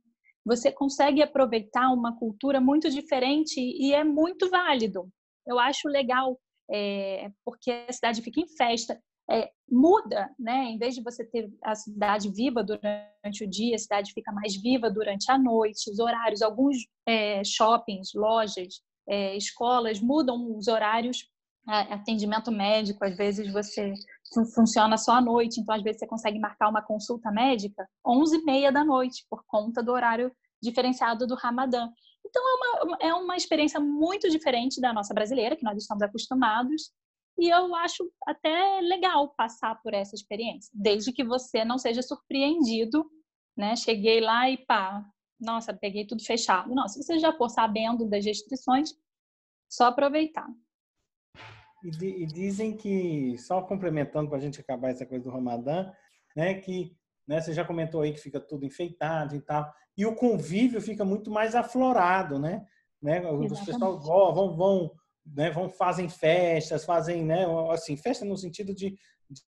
você 0.45 0.71
consegue 0.71 1.21
aproveitar 1.21 1.91
uma 1.91 2.17
cultura 2.17 2.61
muito 2.61 2.89
diferente 2.89 3.59
e 3.59 3.93
é 3.93 4.05
muito 4.05 4.49
válido. 4.49 5.09
Eu 5.45 5.59
acho 5.59 5.89
legal, 5.89 6.39
é, 6.71 7.33
porque 7.45 7.73
a 7.89 7.93
cidade 7.93 8.23
fica 8.23 8.41
em 8.41 8.47
festa 8.47 8.97
é, 9.31 9.51
muda, 9.71 10.31
né? 10.39 10.65
Em 10.65 10.79
vez 10.79 10.95
de 10.95 11.03
você 11.03 11.25
ter 11.25 11.51
a 11.63 11.75
cidade 11.75 12.31
viva 12.31 12.63
durante 12.63 13.45
o 13.45 13.49
dia, 13.49 13.75
a 13.75 13.79
cidade 13.79 14.13
fica 14.13 14.33
mais 14.33 14.55
viva 14.61 14.91
durante 14.91 15.31
a 15.31 15.39
noite, 15.39 15.91
os 15.91 15.99
horários, 15.99 16.43
alguns 16.43 16.77
é, 17.07 17.43
shoppings, 17.45 18.13
lojas, 18.15 18.83
é, 19.09 19.37
escolas 19.37 20.01
mudam 20.01 20.57
os 20.57 20.69
horários, 20.69 21.29
atendimento 21.67 22.53
médico, 22.53 23.05
às 23.05 23.17
vezes 23.17 23.51
você 23.51 23.95
funciona 24.55 24.99
só 24.99 25.13
à 25.13 25.21
noite, 25.21 25.61
então 25.61 25.75
às 25.75 25.83
vezes 25.83 25.99
você 25.99 26.07
consegue 26.07 26.39
marcar 26.39 26.69
uma 26.69 26.83
consulta 26.83 27.31
médica 27.31 27.89
11 28.07 28.37
e 28.37 28.45
meia 28.45 28.71
da 28.71 28.85
noite, 28.85 29.25
por 29.31 29.43
conta 29.47 29.83
do 29.83 29.93
horário 29.93 30.31
diferenciado 30.63 31.27
do 31.27 31.35
Ramadã. 31.35 31.89
Então 32.27 32.43
é 32.43 32.85
uma, 32.85 32.99
é 33.01 33.15
uma 33.15 33.37
experiência 33.37 33.81
muito 33.81 34.29
diferente 34.29 34.81
da 34.81 34.93
nossa 34.93 35.15
brasileira, 35.15 35.57
que 35.57 35.65
nós 35.65 35.79
estamos 35.79 36.03
acostumados, 36.03 36.91
e 37.37 37.49
eu 37.49 37.75
acho 37.75 38.11
até 38.27 38.81
legal 38.81 39.35
passar 39.35 39.81
por 39.83 39.93
essa 39.93 40.15
experiência, 40.15 40.71
desde 40.75 41.13
que 41.13 41.25
você 41.25 41.65
não 41.65 41.79
seja 41.79 42.03
surpreendido, 42.03 43.05
né? 43.57 43.75
Cheguei 43.77 44.21
lá 44.21 44.49
e 44.49 44.59
pá, 44.59 45.05
nossa, 45.41 45.75
peguei 45.75 46.07
tudo 46.07 46.25
fechado. 46.25 46.75
Não, 46.75 46.89
se 46.89 47.03
você 47.03 47.19
já 47.19 47.33
for 47.33 47.49
sabendo 47.49 48.09
das 48.09 48.25
restrições, 48.25 48.95
só 49.69 49.87
aproveitar. 49.87 50.47
E, 51.85 52.23
e 52.23 52.27
dizem 52.27 52.77
que, 52.77 53.37
só 53.39 53.61
complementando 53.63 54.29
para 54.29 54.39
a 54.39 54.41
gente 54.41 54.61
acabar 54.61 54.91
essa 54.91 55.05
coisa 55.05 55.25
do 55.25 55.31
Ramadã, 55.31 55.93
né, 56.35 56.55
que 56.55 56.97
né, 57.27 57.41
você 57.41 57.53
já 57.53 57.65
comentou 57.65 58.03
aí 58.03 58.13
que 58.13 58.21
fica 58.21 58.41
tudo 58.41 58.65
enfeitado 58.65 59.35
e 59.35 59.41
tal, 59.41 59.73
e 59.97 60.07
o 60.07 60.15
convívio 60.15 60.81
fica 60.81 61.05
muito 61.05 61.31
mais 61.31 61.55
aflorado, 61.55 62.39
né? 62.39 62.67
né? 63.03 63.21
Os 63.31 63.61
pessoal 63.61 64.01
vão, 64.01 64.57
vão 64.57 64.91
né, 65.27 65.51
vão 65.51 65.69
fazem 65.69 66.09
festas, 66.09 66.85
fazem, 66.85 67.25
né, 67.25 67.45
assim, 67.71 67.97
festa 67.97 68.25
no 68.25 68.37
sentido 68.37 68.75
de 68.75 68.97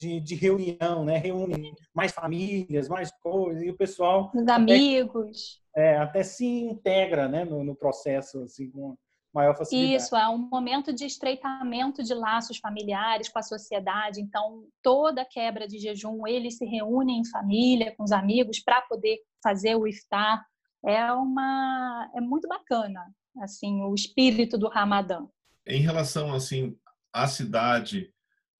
de, 0.01 0.21
de, 0.21 0.35
reunião, 0.35 1.05
né? 1.05 1.19
Reúne 1.19 1.75
mais 1.95 2.13
famílias, 2.13 2.89
mais 2.89 3.11
coisas, 3.21 3.63
e 3.63 3.71
o 3.71 3.77
pessoal. 3.77 4.31
Os 4.35 4.49
amigos. 4.49 5.61
Até, 5.73 5.93
é, 5.93 5.99
até 5.99 6.23
se 6.23 6.47
integra 6.47 7.29
né, 7.29 7.45
no, 7.45 7.63
no 7.63 7.75
processo, 7.77 8.43
assim, 8.43 8.71
com 8.71 8.97
maior 9.35 9.57
facilidade. 9.57 10.03
Isso, 10.03 10.17
é 10.17 10.29
um 10.29 10.39
momento 10.39 10.93
de 10.93 11.05
estreitamento 11.05 12.03
de 12.03 12.15
laços 12.15 12.59
familiares 12.59 13.29
com 13.29 13.39
a 13.39 13.43
sociedade. 13.43 14.21
Então, 14.21 14.65
toda 14.83 15.27
quebra 15.27 15.69
de 15.69 15.79
jejum, 15.79 16.27
eles 16.27 16.57
se 16.57 16.65
reúnem 16.65 17.21
em 17.21 17.29
família, 17.29 17.95
com 17.97 18.03
os 18.03 18.13
amigos, 18.13 18.61
para 18.61 18.81
poder 18.83 19.19
fazer 19.43 19.77
o 19.77 19.87
iftar. 19.87 20.45
É 20.85 21.13
uma 21.13 22.11
é 22.15 22.21
muito 22.21 22.49
bacana, 22.49 23.05
assim, 23.43 23.83
o 23.83 23.95
espírito 23.95 24.57
do 24.57 24.69
Ramadã. 24.69 25.27
Em 25.67 25.81
relação 25.81 26.33
assim 26.33 26.77
à 27.13 27.27
cidade 27.27 28.13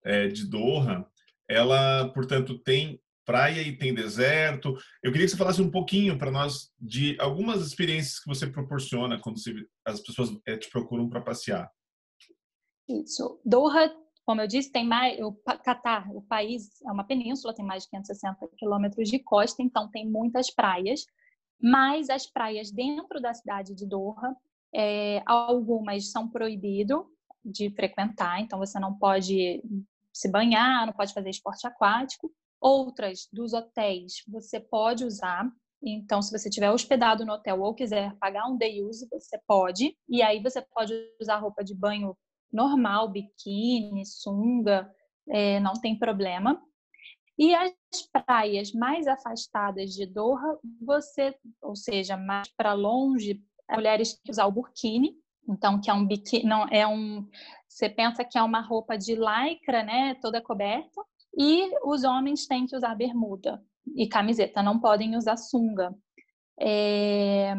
é, 0.03 0.27
de 0.27 0.45
Doha, 0.45 1.05
ela, 1.49 2.11
portanto, 2.13 2.59
tem 2.59 3.01
praia 3.25 3.61
e 3.61 3.77
tem 3.77 3.93
deserto. 3.93 4.75
Eu 5.03 5.11
queria 5.11 5.25
que 5.25 5.31
você 5.31 5.37
falasse 5.37 5.61
um 5.61 5.69
pouquinho 5.69 6.17
para 6.17 6.31
nós 6.31 6.71
de 6.79 7.17
algumas 7.19 7.65
experiências 7.65 8.19
que 8.19 8.27
você 8.27 8.47
proporciona 8.47 9.19
quando 9.19 9.37
as 9.85 9.99
pessoas 9.99 10.29
é, 10.47 10.57
te 10.57 10.69
procuram 10.69 11.09
para 11.09 11.21
passear. 11.21 11.69
Isso. 12.87 13.39
Doha, 13.45 13.93
como 14.25 14.39
eu 14.39 14.47
disse, 14.47 14.71
tem 14.71 14.85
mais. 14.85 15.19
O 15.19 15.33
Catar, 15.63 16.09
o 16.09 16.21
país 16.21 16.81
é 16.85 16.91
uma 16.91 17.03
península, 17.03 17.53
tem 17.53 17.65
mais 17.65 17.83
de 17.83 17.89
560 17.89 18.47
quilômetros 18.57 19.09
de 19.09 19.19
costa, 19.19 19.61
então 19.61 19.89
tem 19.91 20.09
muitas 20.09 20.49
praias. 20.49 21.05
Mas 21.61 22.09
as 22.09 22.25
praias 22.25 22.71
dentro 22.71 23.19
da 23.19 23.33
cidade 23.33 23.75
de 23.75 23.85
Doha, 23.85 24.35
é, 24.73 25.21
algumas 25.25 26.11
são 26.11 26.29
proibidas 26.29 26.99
de 27.43 27.69
frequentar, 27.71 28.41
então 28.41 28.59
você 28.59 28.79
não 28.79 28.97
pode 28.97 29.63
se 30.13 30.29
banhar, 30.29 30.85
não 30.85 30.93
pode 30.93 31.13
fazer 31.13 31.29
esporte 31.29 31.65
aquático. 31.65 32.31
Outras 32.59 33.27
dos 33.31 33.53
hotéis 33.53 34.23
você 34.27 34.59
pode 34.59 35.05
usar. 35.05 35.49
Então, 35.81 36.21
se 36.23 36.31
você 36.31 36.49
estiver 36.49 36.71
hospedado 36.71 37.23
no 37.23 37.33
hotel 37.33 37.61
ou 37.61 37.75
quiser 37.75 38.15
pagar 38.17 38.47
um 38.47 38.57
day 38.57 38.83
use, 38.83 39.07
você 39.11 39.39
pode. 39.47 39.95
E 40.09 40.23
aí 40.23 40.41
você 40.41 40.61
pode 40.73 40.91
usar 41.21 41.37
roupa 41.37 41.63
de 41.63 41.75
banho 41.75 42.17
normal, 42.51 43.09
biquíni, 43.09 44.05
sunga, 44.05 44.91
é, 45.29 45.59
não 45.59 45.73
tem 45.73 45.97
problema. 45.97 46.61
E 47.37 47.53
as 47.53 47.71
praias 48.11 48.71
mais 48.71 49.05
afastadas 49.05 49.91
de 49.93 50.07
Doha, 50.07 50.57
você, 50.81 51.35
ou 51.61 51.75
seja, 51.75 52.17
mais 52.17 52.47
para 52.57 52.73
longe, 52.73 53.39
mulheres 53.71 54.19
que 54.23 54.31
usar 54.31 54.45
o 54.45 54.51
burkini, 54.51 55.15
então 55.47 55.79
que 55.79 55.89
é 55.89 55.93
um 55.93 56.05
biquíni, 56.05 56.43
não 56.45 56.67
é 56.69 56.85
um, 56.85 57.27
você 57.67 57.89
pensa 57.89 58.23
que 58.23 58.37
é 58.37 58.43
uma 58.43 58.61
roupa 58.61 58.97
de 58.97 59.15
lycra, 59.15 59.83
né, 59.83 60.15
toda 60.21 60.41
coberta, 60.41 61.01
e 61.37 61.69
os 61.83 62.03
homens 62.03 62.47
têm 62.47 62.65
que 62.65 62.75
usar 62.75 62.95
bermuda 62.95 63.61
e 63.95 64.07
camiseta, 64.07 64.63
não 64.63 64.79
podem 64.79 65.15
usar 65.15 65.37
sunga. 65.37 65.93
É... 66.59 67.53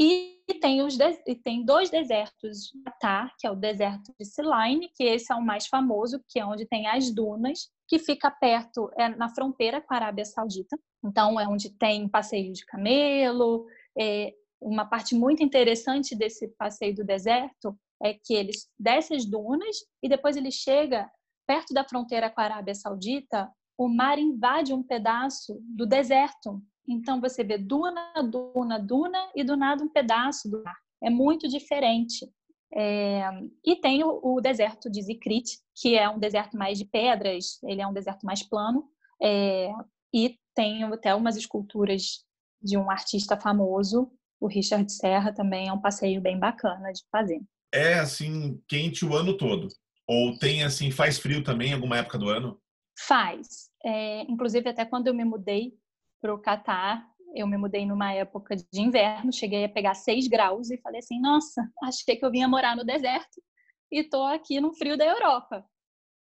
E 0.00 0.38
tem, 0.60 0.80
os 0.80 0.96
tem 1.42 1.64
dois 1.64 1.90
desertos 1.90 2.70
de 2.72 2.82
Qatar, 2.84 3.34
que 3.36 3.46
é 3.46 3.50
o 3.50 3.56
deserto 3.56 4.14
de 4.18 4.24
Siline, 4.24 4.88
que 4.94 5.02
esse 5.02 5.32
é 5.32 5.34
o 5.34 5.44
mais 5.44 5.66
famoso, 5.66 6.22
que 6.28 6.38
é 6.38 6.46
onde 6.46 6.64
tem 6.66 6.86
as 6.86 7.12
dunas, 7.12 7.68
que 7.88 7.98
fica 7.98 8.30
perto, 8.30 8.88
é 8.96 9.08
na 9.08 9.28
fronteira 9.28 9.80
com 9.80 9.92
a 9.92 9.96
Arábia 9.96 10.24
Saudita. 10.24 10.78
Então, 11.04 11.38
é 11.40 11.48
onde 11.48 11.70
tem 11.76 12.08
passeio 12.08 12.52
de 12.52 12.64
camelo. 12.64 13.66
É... 13.98 14.32
Uma 14.60 14.84
parte 14.84 15.14
muito 15.14 15.42
interessante 15.42 16.16
desse 16.16 16.48
passeio 16.56 16.94
do 16.94 17.04
deserto 17.04 17.78
é 18.02 18.14
que 18.14 18.34
eles 18.34 18.68
descem 18.78 19.16
as 19.16 19.24
dunas 19.24 19.76
e 20.02 20.08
depois 20.08 20.36
ele 20.36 20.50
chega 20.50 21.10
perto 21.46 21.72
da 21.72 21.84
fronteira 21.84 22.28
com 22.30 22.40
a 22.40 22.44
Arábia 22.44 22.74
Saudita, 22.74 23.50
o 23.76 23.88
mar 23.88 24.18
invade 24.18 24.74
um 24.74 24.82
pedaço 24.82 25.58
do 25.62 25.86
deserto. 25.86 26.60
Então 26.86 27.20
você 27.20 27.44
vê 27.44 27.56
duna, 27.56 28.12
duna, 28.22 28.78
duna 28.78 29.30
e 29.34 29.44
do 29.44 29.56
nada 29.56 29.82
um 29.82 29.88
pedaço 29.88 30.50
do 30.50 30.62
mar. 30.62 30.76
É 31.02 31.08
muito 31.08 31.48
diferente. 31.48 32.28
É... 32.74 33.22
e 33.64 33.76
tem 33.76 34.04
o, 34.04 34.20
o, 34.22 34.40
deserto 34.42 34.90
de 34.90 35.00
Zikrit, 35.00 35.58
que 35.74 35.96
é 35.96 36.06
um 36.06 36.18
deserto 36.18 36.54
mais 36.54 36.76
de 36.76 36.84
pedras, 36.84 37.58
ele 37.62 37.80
é 37.80 37.86
um 37.86 37.94
deserto 37.94 38.26
mais 38.26 38.42
plano, 38.42 38.86
é... 39.22 39.72
e 40.12 40.38
tem 40.54 40.84
até 40.84 41.14
umas 41.14 41.36
esculturas 41.36 42.26
de 42.60 42.76
um 42.76 42.90
artista 42.90 43.40
famoso, 43.40 44.10
o 44.40 44.46
Richard 44.46 44.90
Serra, 44.92 45.32
também 45.32 45.68
é 45.68 45.72
um 45.72 45.80
passeio 45.80 46.20
bem 46.20 46.38
bacana 46.38 46.92
de 46.92 47.02
fazer. 47.10 47.40
É 47.72 47.94
assim, 47.94 48.62
quente 48.68 49.04
o 49.04 49.14
ano 49.14 49.36
todo. 49.36 49.68
Ou 50.06 50.38
tem 50.38 50.64
assim, 50.64 50.90
faz 50.90 51.18
frio 51.18 51.44
também 51.44 51.70
em 51.70 51.74
alguma 51.74 51.98
época 51.98 52.18
do 52.18 52.28
ano? 52.28 52.60
Faz. 52.98 53.70
É, 53.84 54.22
inclusive, 54.22 54.68
até 54.68 54.84
quando 54.84 55.06
eu 55.06 55.14
me 55.14 55.24
mudei 55.24 55.74
para 56.20 56.34
o 56.34 56.38
Catar, 56.38 57.06
eu 57.34 57.46
me 57.46 57.56
mudei 57.56 57.86
numa 57.86 58.12
época 58.12 58.56
de 58.56 58.80
inverno, 58.80 59.32
cheguei 59.32 59.64
a 59.64 59.68
pegar 59.68 59.94
6 59.94 60.26
graus 60.28 60.70
e 60.70 60.78
falei 60.78 61.00
assim: 61.00 61.20
nossa, 61.20 61.70
achei 61.82 62.16
que 62.16 62.24
eu 62.24 62.30
vinha 62.30 62.48
morar 62.48 62.74
no 62.74 62.84
deserto 62.84 63.42
e 63.90 64.02
tô 64.02 64.22
aqui 64.24 64.60
no 64.60 64.72
frio 64.74 64.96
da 64.96 65.04
Europa. 65.04 65.64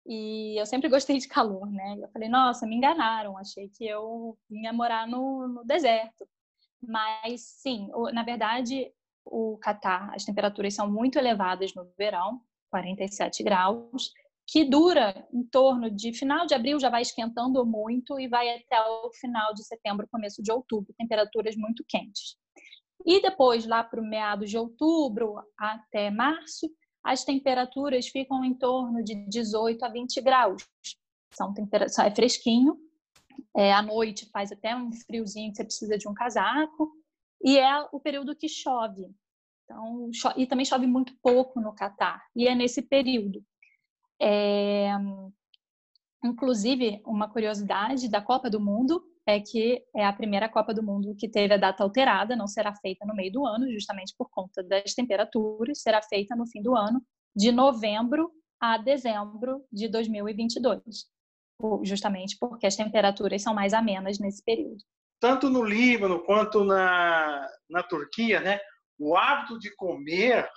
E 0.05 0.59
eu 0.59 0.65
sempre 0.65 0.89
gostei 0.89 1.17
de 1.17 1.27
calor, 1.27 1.69
né? 1.71 1.97
Eu 2.01 2.09
falei: 2.09 2.29
nossa, 2.29 2.67
me 2.67 2.75
enganaram, 2.75 3.37
achei 3.37 3.69
que 3.69 3.85
eu 3.85 4.37
vinha 4.49 4.71
morar 4.71 5.07
no, 5.07 5.47
no 5.47 5.63
deserto. 5.65 6.27
Mas 6.87 7.41
sim, 7.41 7.89
na 8.13 8.23
verdade, 8.23 8.89
o 9.25 9.57
Catar, 9.57 10.15
as 10.15 10.23
temperaturas 10.23 10.73
são 10.73 10.89
muito 10.89 11.19
elevadas 11.19 11.73
no 11.75 11.85
verão, 11.97 12.39
47 12.71 13.43
graus, 13.43 14.11
que 14.47 14.63
dura 14.63 15.27
em 15.33 15.43
torno 15.43 15.91
de 15.91 16.13
final 16.13 16.45
de 16.45 16.53
abril, 16.53 16.79
já 16.79 16.89
vai 16.89 17.01
esquentando 17.01 17.65
muito 17.65 18.17
e 18.17 18.29
vai 18.29 18.49
até 18.49 18.81
o 18.81 19.11
final 19.11 19.53
de 19.53 19.65
setembro, 19.65 20.07
começo 20.09 20.41
de 20.41 20.49
outubro, 20.49 20.93
temperaturas 20.97 21.57
muito 21.57 21.83
quentes. 21.85 22.37
E 23.05 23.21
depois, 23.21 23.67
lá 23.67 23.83
para 23.83 23.99
o 23.99 24.07
meados 24.07 24.49
de 24.49 24.57
outubro 24.57 25.35
até 25.57 26.09
março, 26.09 26.69
as 27.03 27.25
temperaturas 27.25 28.07
ficam 28.07 28.43
em 28.45 28.53
torno 28.53 29.03
de 29.03 29.15
18 29.27 29.83
a 29.83 29.89
20 29.89 30.21
graus. 30.21 30.65
São 31.33 31.53
temperatura, 31.53 32.07
é 32.07 32.15
fresquinho. 32.15 32.77
É, 33.55 33.73
à 33.73 33.81
noite 33.81 34.29
faz 34.31 34.51
até 34.51 34.75
um 34.75 34.91
friozinho 34.91 35.51
que 35.51 35.57
você 35.57 35.63
precisa 35.63 35.97
de 35.97 36.07
um 36.07 36.13
casaco. 36.13 36.91
E 37.43 37.57
é 37.57 37.87
o 37.91 37.99
período 37.99 38.35
que 38.35 38.49
chove. 38.49 39.09
Então, 39.63 40.09
e 40.37 40.47
também 40.47 40.65
chove 40.65 40.87
muito 40.87 41.13
pouco 41.21 41.59
no 41.59 41.73
Catar, 41.73 42.23
e 42.33 42.47
é 42.47 42.55
nesse 42.55 42.81
período. 42.81 43.43
É, 44.19 44.91
inclusive, 46.23 47.01
uma 47.05 47.29
curiosidade 47.29 48.09
da 48.09 48.21
Copa 48.21 48.49
do 48.49 48.61
Mundo 48.61 49.03
é 49.25 49.41
que 49.41 49.83
é 49.93 50.05
a 50.05 50.13
primeira 50.13 50.47
Copa 50.47 50.73
do 50.73 50.81
Mundo 50.81 51.13
que 51.15 51.27
teve 51.27 51.53
a 51.53 51.57
data 51.57 51.83
alterada, 51.83 52.35
não 52.35 52.47
será 52.47 52.73
feita 52.75 53.05
no 53.05 53.13
meio 53.13 53.31
do 53.31 53.45
ano, 53.45 53.69
justamente 53.73 54.15
por 54.17 54.29
conta 54.29 54.63
das 54.63 54.93
temperaturas, 54.93 55.81
será 55.81 56.01
feita 56.01 56.33
no 56.33 56.47
fim 56.47 56.61
do 56.61 56.73
ano, 56.75 57.01
de 57.35 57.51
novembro 57.51 58.31
a 58.59 58.77
dezembro 58.77 59.63
de 59.71 59.89
2022, 59.89 60.81
justamente 61.83 62.37
porque 62.39 62.67
as 62.67 62.75
temperaturas 62.75 63.41
são 63.41 63.53
mais 63.53 63.73
amenas 63.73 64.19
nesse 64.19 64.43
período. 64.43 64.77
Tanto 65.19 65.49
no 65.49 65.63
Líbano 65.63 66.23
quanto 66.23 66.63
na, 66.63 67.47
na 67.69 67.81
Turquia, 67.83 68.39
né, 68.39 68.59
o 68.99 69.15
hábito 69.15 69.57
de 69.59 69.75
comer 69.75 70.47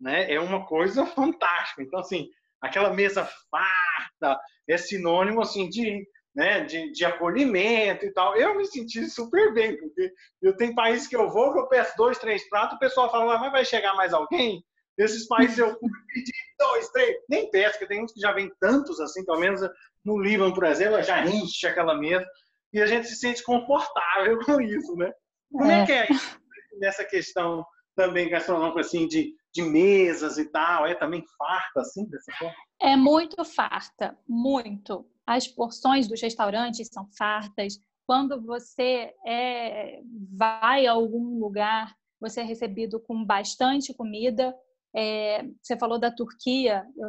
né, 0.00 0.32
é 0.32 0.40
uma 0.40 0.64
coisa 0.66 1.04
fantástica. 1.06 1.82
Então, 1.82 2.00
assim, 2.00 2.28
aquela 2.60 2.92
mesa 2.92 3.28
farta 3.50 4.40
é 4.68 4.76
sinônimo 4.76 5.42
assim, 5.42 5.68
de, 5.68 6.06
né, 6.34 6.64
de, 6.64 6.92
de 6.92 7.04
acolhimento 7.04 8.06
e 8.06 8.12
tal. 8.12 8.36
Eu 8.36 8.56
me 8.56 8.64
senti 8.66 9.08
super 9.08 9.52
bem, 9.52 9.76
porque 9.76 10.12
eu 10.40 10.56
tenho 10.56 10.74
países 10.74 11.06
que 11.06 11.16
eu 11.16 11.28
vou, 11.30 11.52
que 11.52 11.58
eu 11.58 11.68
peço 11.68 11.96
dois, 11.96 12.18
três 12.18 12.48
pratos, 12.48 12.76
o 12.76 12.80
pessoal 12.80 13.10
fala, 13.10 13.38
mas 13.38 13.52
vai 13.52 13.64
chegar 13.64 13.94
mais 13.94 14.14
alguém? 14.14 14.64
Esses 14.98 15.26
países 15.28 15.58
eu 15.58 15.78
pedi 15.78 16.32
dois, 16.58 16.88
três, 16.88 17.16
nem 17.28 17.50
peço, 17.50 17.78
porque 17.78 17.86
tem 17.86 18.02
uns 18.02 18.12
que 18.12 18.20
já 18.20 18.32
vem 18.32 18.50
tantos 18.60 19.00
assim, 19.00 19.24
pelo 19.24 19.38
menos 19.38 19.60
no 20.04 20.18
Líbano, 20.18 20.52
por 20.52 20.64
exemplo, 20.64 21.00
já 21.02 21.24
enche 21.24 21.66
aquela 21.66 21.96
mesa 21.96 22.26
e 22.72 22.80
a 22.80 22.86
gente 22.86 23.06
se 23.06 23.16
sente 23.16 23.42
confortável 23.44 24.38
com 24.44 24.60
isso, 24.60 24.94
né? 24.96 25.12
Como 25.52 25.70
é, 25.70 25.82
é 25.82 25.86
que 25.86 25.92
é 25.92 26.06
isso 26.10 26.38
nessa 26.78 27.04
questão 27.04 27.64
também 27.96 28.28
gastronômico, 28.28 28.78
assim, 28.78 29.06
de, 29.06 29.34
de 29.52 29.62
mesas 29.62 30.38
e 30.38 30.44
tal? 30.50 30.86
É 30.86 30.94
também 30.94 31.24
farta, 31.36 31.80
assim, 31.80 32.08
dessa 32.08 32.32
forma? 32.38 32.54
É 32.80 32.96
muito 32.96 33.44
farta, 33.44 34.16
muito. 34.26 35.06
As 35.26 35.46
porções 35.46 36.08
dos 36.08 36.20
restaurantes 36.20 36.88
são 36.92 37.08
fartas. 37.16 37.80
Quando 38.06 38.40
você 38.40 39.12
é, 39.26 40.00
vai 40.32 40.86
a 40.86 40.92
algum 40.92 41.38
lugar, 41.38 41.94
você 42.20 42.40
é 42.40 42.44
recebido 42.44 43.00
com 43.00 43.24
bastante 43.24 43.92
comida. 43.92 44.54
É, 44.94 45.42
você 45.62 45.76
falou 45.78 45.98
da 45.98 46.10
Turquia, 46.10 46.84
eu 46.96 47.08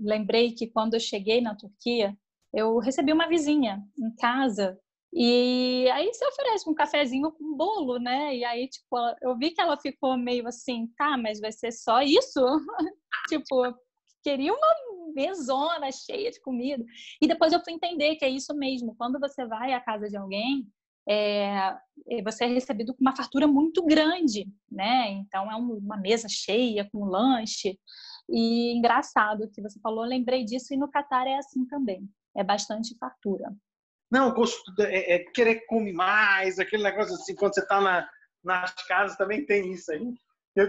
lembrei 0.00 0.52
que 0.52 0.66
quando 0.68 0.94
eu 0.94 1.00
cheguei 1.00 1.40
na 1.40 1.54
Turquia, 1.54 2.16
eu 2.52 2.78
recebi 2.78 3.12
uma 3.12 3.28
vizinha 3.28 3.82
em 3.98 4.14
casa 4.16 4.78
e 5.12 5.88
aí 5.92 6.12
você 6.12 6.26
oferece 6.26 6.68
um 6.68 6.74
cafezinho 6.74 7.30
com 7.32 7.56
bolo, 7.56 7.98
né? 7.98 8.34
E 8.34 8.44
aí, 8.44 8.66
tipo, 8.68 8.96
eu 9.20 9.36
vi 9.36 9.50
que 9.50 9.60
ela 9.60 9.78
ficou 9.78 10.16
meio 10.16 10.46
assim, 10.48 10.86
tá, 10.96 11.18
mas 11.18 11.38
vai 11.38 11.52
ser 11.52 11.70
só 11.70 12.00
isso? 12.00 12.40
tipo, 13.28 13.62
queria 14.22 14.52
uma, 14.52 14.74
mesona 15.14 15.90
cheia 15.92 16.30
de 16.30 16.40
comida. 16.40 16.82
E 17.20 17.28
depois 17.28 17.52
eu 17.52 17.62
fui 17.62 17.74
entender 17.74 18.16
que 18.16 18.24
é 18.24 18.28
isso 18.30 18.54
mesmo. 18.54 18.94
Quando 18.96 19.20
você 19.20 19.46
vai 19.46 19.72
à 19.74 19.80
casa 19.80 20.08
de 20.08 20.16
alguém, 20.16 20.66
é, 21.08 21.74
você 22.22 22.44
é 22.44 22.48
recebido 22.48 22.94
com 22.94 23.00
uma 23.00 23.16
fartura 23.16 23.46
muito 23.46 23.84
grande, 23.84 24.46
né? 24.70 25.10
Então 25.10 25.50
é 25.50 25.56
uma 25.56 25.96
mesa 25.96 26.28
cheia 26.28 26.88
com 26.90 27.04
lanche. 27.04 27.78
E 28.28 28.76
engraçado 28.76 29.50
que 29.52 29.60
você 29.60 29.78
falou, 29.80 30.04
lembrei 30.04 30.44
disso, 30.44 30.72
e 30.72 30.76
no 30.76 30.90
Catar 30.90 31.26
é 31.26 31.36
assim 31.36 31.66
também. 31.66 32.08
É 32.36 32.44
bastante 32.44 32.96
fartura. 32.98 33.52
Não, 34.10 34.32
gosto 34.32 34.62
é, 34.80 35.14
é, 35.14 35.18
querer 35.18 35.66
comer 35.66 35.92
mais, 35.92 36.58
aquele 36.58 36.82
negócio 36.82 37.14
assim, 37.14 37.34
quando 37.34 37.54
você 37.54 37.60
está 37.60 37.80
na, 37.80 38.08
nas 38.44 38.72
casas 38.86 39.16
também 39.16 39.44
tem 39.44 39.72
isso 39.72 39.90
aí. 39.90 40.14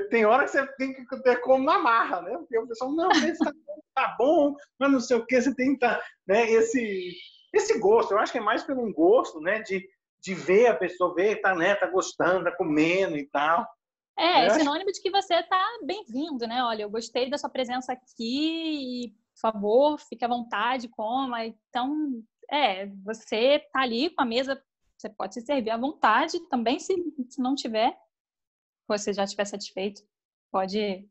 Tem 0.09 0.25
hora 0.25 0.45
que 0.45 0.51
você 0.51 0.65
tem 0.77 0.93
que 0.93 1.23
ter 1.23 1.41
como 1.41 1.65
na 1.65 1.77
marra, 1.77 2.21
né? 2.21 2.37
Porque 2.37 2.57
o 2.57 2.67
pessoal, 2.67 2.91
não, 2.93 3.11
esse 3.11 3.39
tá, 3.39 3.51
tá 3.93 4.15
bom, 4.17 4.55
mas 4.79 4.91
não 4.91 4.99
sei 5.01 5.17
o 5.17 5.25
que, 5.25 5.41
você 5.41 5.53
tem 5.53 5.73
que 5.73 5.79
tá, 5.79 6.01
né? 6.25 6.49
Esse, 6.49 7.13
esse 7.53 7.77
gosto, 7.79 8.13
eu 8.13 8.19
acho 8.19 8.31
que 8.31 8.37
é 8.37 8.41
mais 8.41 8.63
pelo 8.63 8.91
gosto, 8.93 9.41
né? 9.41 9.61
De, 9.61 9.85
de 10.23 10.33
ver 10.33 10.67
a 10.67 10.75
pessoa, 10.75 11.13
ver, 11.13 11.41
tá, 11.41 11.53
né? 11.53 11.75
Tá 11.75 11.85
gostando, 11.87 12.45
tá 12.45 12.51
comendo 12.55 13.17
e 13.17 13.25
tal. 13.27 13.67
É, 14.17 14.45
é 14.45 14.49
sinônimo 14.51 14.91
de 14.91 15.01
que 15.01 15.11
você 15.11 15.35
está 15.35 15.61
bem-vindo, 15.83 16.47
né? 16.47 16.63
Olha, 16.63 16.83
eu 16.83 16.89
gostei 16.89 17.29
da 17.29 17.37
sua 17.37 17.49
presença 17.49 17.91
aqui 17.91 19.05
e, 19.05 19.09
por 19.09 19.39
favor, 19.41 19.99
fique 19.99 20.23
à 20.23 20.27
vontade, 20.27 20.87
coma. 20.87 21.45
Então, 21.45 22.23
é, 22.49 22.85
você 23.03 23.59
tá 23.73 23.81
ali 23.81 24.11
com 24.11 24.21
a 24.21 24.25
mesa, 24.25 24.63
você 24.97 25.09
pode 25.09 25.33
se 25.33 25.41
servir 25.41 25.71
à 25.71 25.77
vontade 25.77 26.39
também, 26.47 26.79
se, 26.79 26.95
se 27.27 27.41
não 27.41 27.53
tiver, 27.53 27.97
você 28.87 29.11
já 29.11 29.25
estiver 29.25 29.45
satisfeito, 29.45 30.01
pode 30.51 31.05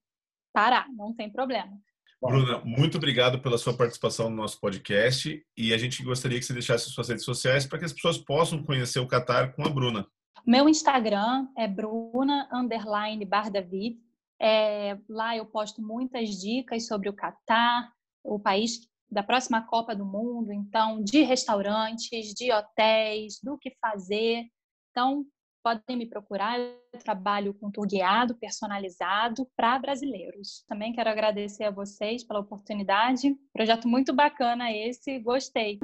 parar, 0.54 0.88
não 0.92 1.12
tem 1.12 1.30
problema. 1.30 1.76
Bruna, 2.24 2.62
muito 2.64 2.98
obrigado 2.98 3.40
pela 3.40 3.58
sua 3.58 3.76
participação 3.76 4.30
no 4.30 4.36
nosso 4.36 4.60
podcast 4.60 5.44
e 5.56 5.74
a 5.74 5.76
gente 5.76 6.04
gostaria 6.04 6.38
que 6.38 6.44
você 6.44 6.52
deixasse 6.52 6.88
suas 6.88 7.08
redes 7.08 7.24
sociais 7.24 7.66
para 7.66 7.80
que 7.80 7.84
as 7.84 7.92
pessoas 7.92 8.16
possam 8.16 8.62
conhecer 8.62 9.00
o 9.00 9.08
Qatar 9.08 9.52
com 9.56 9.66
a 9.66 9.68
Bruna. 9.68 10.06
Meu 10.46 10.68
Instagram 10.68 11.48
é 11.58 11.66
Bruna 11.66 12.48
underline 12.52 13.24
Bardavid. 13.24 13.98
É, 14.40 14.96
lá 15.08 15.36
eu 15.36 15.44
posto 15.46 15.82
muitas 15.82 16.30
dicas 16.40 16.86
sobre 16.86 17.08
o 17.08 17.12
Catar, 17.12 17.92
o 18.22 18.38
país 18.38 18.88
da 19.10 19.24
próxima 19.24 19.60
Copa 19.66 19.94
do 19.94 20.06
Mundo, 20.06 20.52
então 20.52 21.02
de 21.02 21.22
restaurantes, 21.22 22.32
de 22.34 22.52
hotéis, 22.52 23.40
do 23.42 23.58
que 23.58 23.76
fazer. 23.80 24.46
Então 24.92 25.26
podem 25.62 25.96
me 25.96 26.06
procurar. 26.06 26.58
Eu 26.58 26.98
trabalho 26.98 27.54
com 27.54 27.70
tour 27.70 27.86
guiado 27.86 28.34
personalizado 28.34 29.48
para 29.56 29.78
brasileiros. 29.78 30.64
Também 30.68 30.92
quero 30.92 31.08
agradecer 31.08 31.64
a 31.64 31.70
vocês 31.70 32.24
pela 32.24 32.40
oportunidade. 32.40 33.36
Projeto 33.52 33.88
muito 33.88 34.12
bacana 34.12 34.72
esse, 34.72 35.18
gostei. 35.20 35.78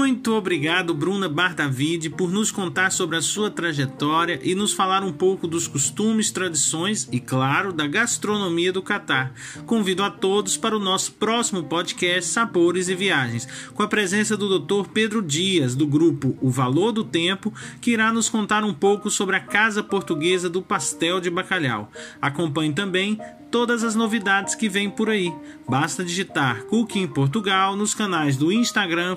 Muito 0.00 0.32
obrigado, 0.32 0.94
Bruna 0.94 1.28
Bardavid, 1.28 2.08
por 2.08 2.32
nos 2.32 2.50
contar 2.50 2.90
sobre 2.90 3.18
a 3.18 3.22
sua 3.22 3.50
trajetória 3.50 4.40
e 4.42 4.54
nos 4.54 4.72
falar 4.72 5.04
um 5.04 5.12
pouco 5.12 5.46
dos 5.46 5.68
costumes, 5.68 6.30
tradições 6.30 7.06
e, 7.12 7.20
claro, 7.20 7.70
da 7.70 7.86
gastronomia 7.86 8.72
do 8.72 8.80
Catar. 8.80 9.34
Convido 9.66 10.02
a 10.02 10.10
todos 10.10 10.56
para 10.56 10.74
o 10.74 10.80
nosso 10.80 11.12
próximo 11.12 11.64
podcast 11.64 12.30
Sabores 12.30 12.88
e 12.88 12.94
Viagens, 12.94 13.46
com 13.74 13.82
a 13.82 13.88
presença 13.88 14.38
do 14.38 14.58
Dr. 14.58 14.88
Pedro 14.88 15.20
Dias, 15.20 15.74
do 15.74 15.86
grupo 15.86 16.34
O 16.40 16.48
Valor 16.48 16.92
do 16.92 17.04
Tempo, 17.04 17.52
que 17.78 17.90
irá 17.90 18.10
nos 18.10 18.30
contar 18.30 18.64
um 18.64 18.72
pouco 18.72 19.10
sobre 19.10 19.36
a 19.36 19.40
Casa 19.40 19.82
Portuguesa 19.82 20.48
do 20.48 20.62
Pastel 20.62 21.20
de 21.20 21.28
Bacalhau. 21.28 21.92
Acompanhe 22.22 22.72
também 22.72 23.20
todas 23.50 23.82
as 23.82 23.94
novidades 23.94 24.54
que 24.54 24.68
vêm 24.68 24.88
por 24.88 25.10
aí. 25.10 25.32
Basta 25.68 26.04
digitar 26.04 26.62
Cooking 26.64 27.08
Portugal 27.08 27.76
nos 27.76 27.94
canais 27.94 28.36
do 28.36 28.52
Instagram, 28.52 29.16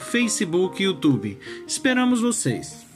Facebook 0.74 0.82
e 0.82 0.86
YouTube. 0.86 1.38
Esperamos 1.68 2.22
vocês! 2.22 2.93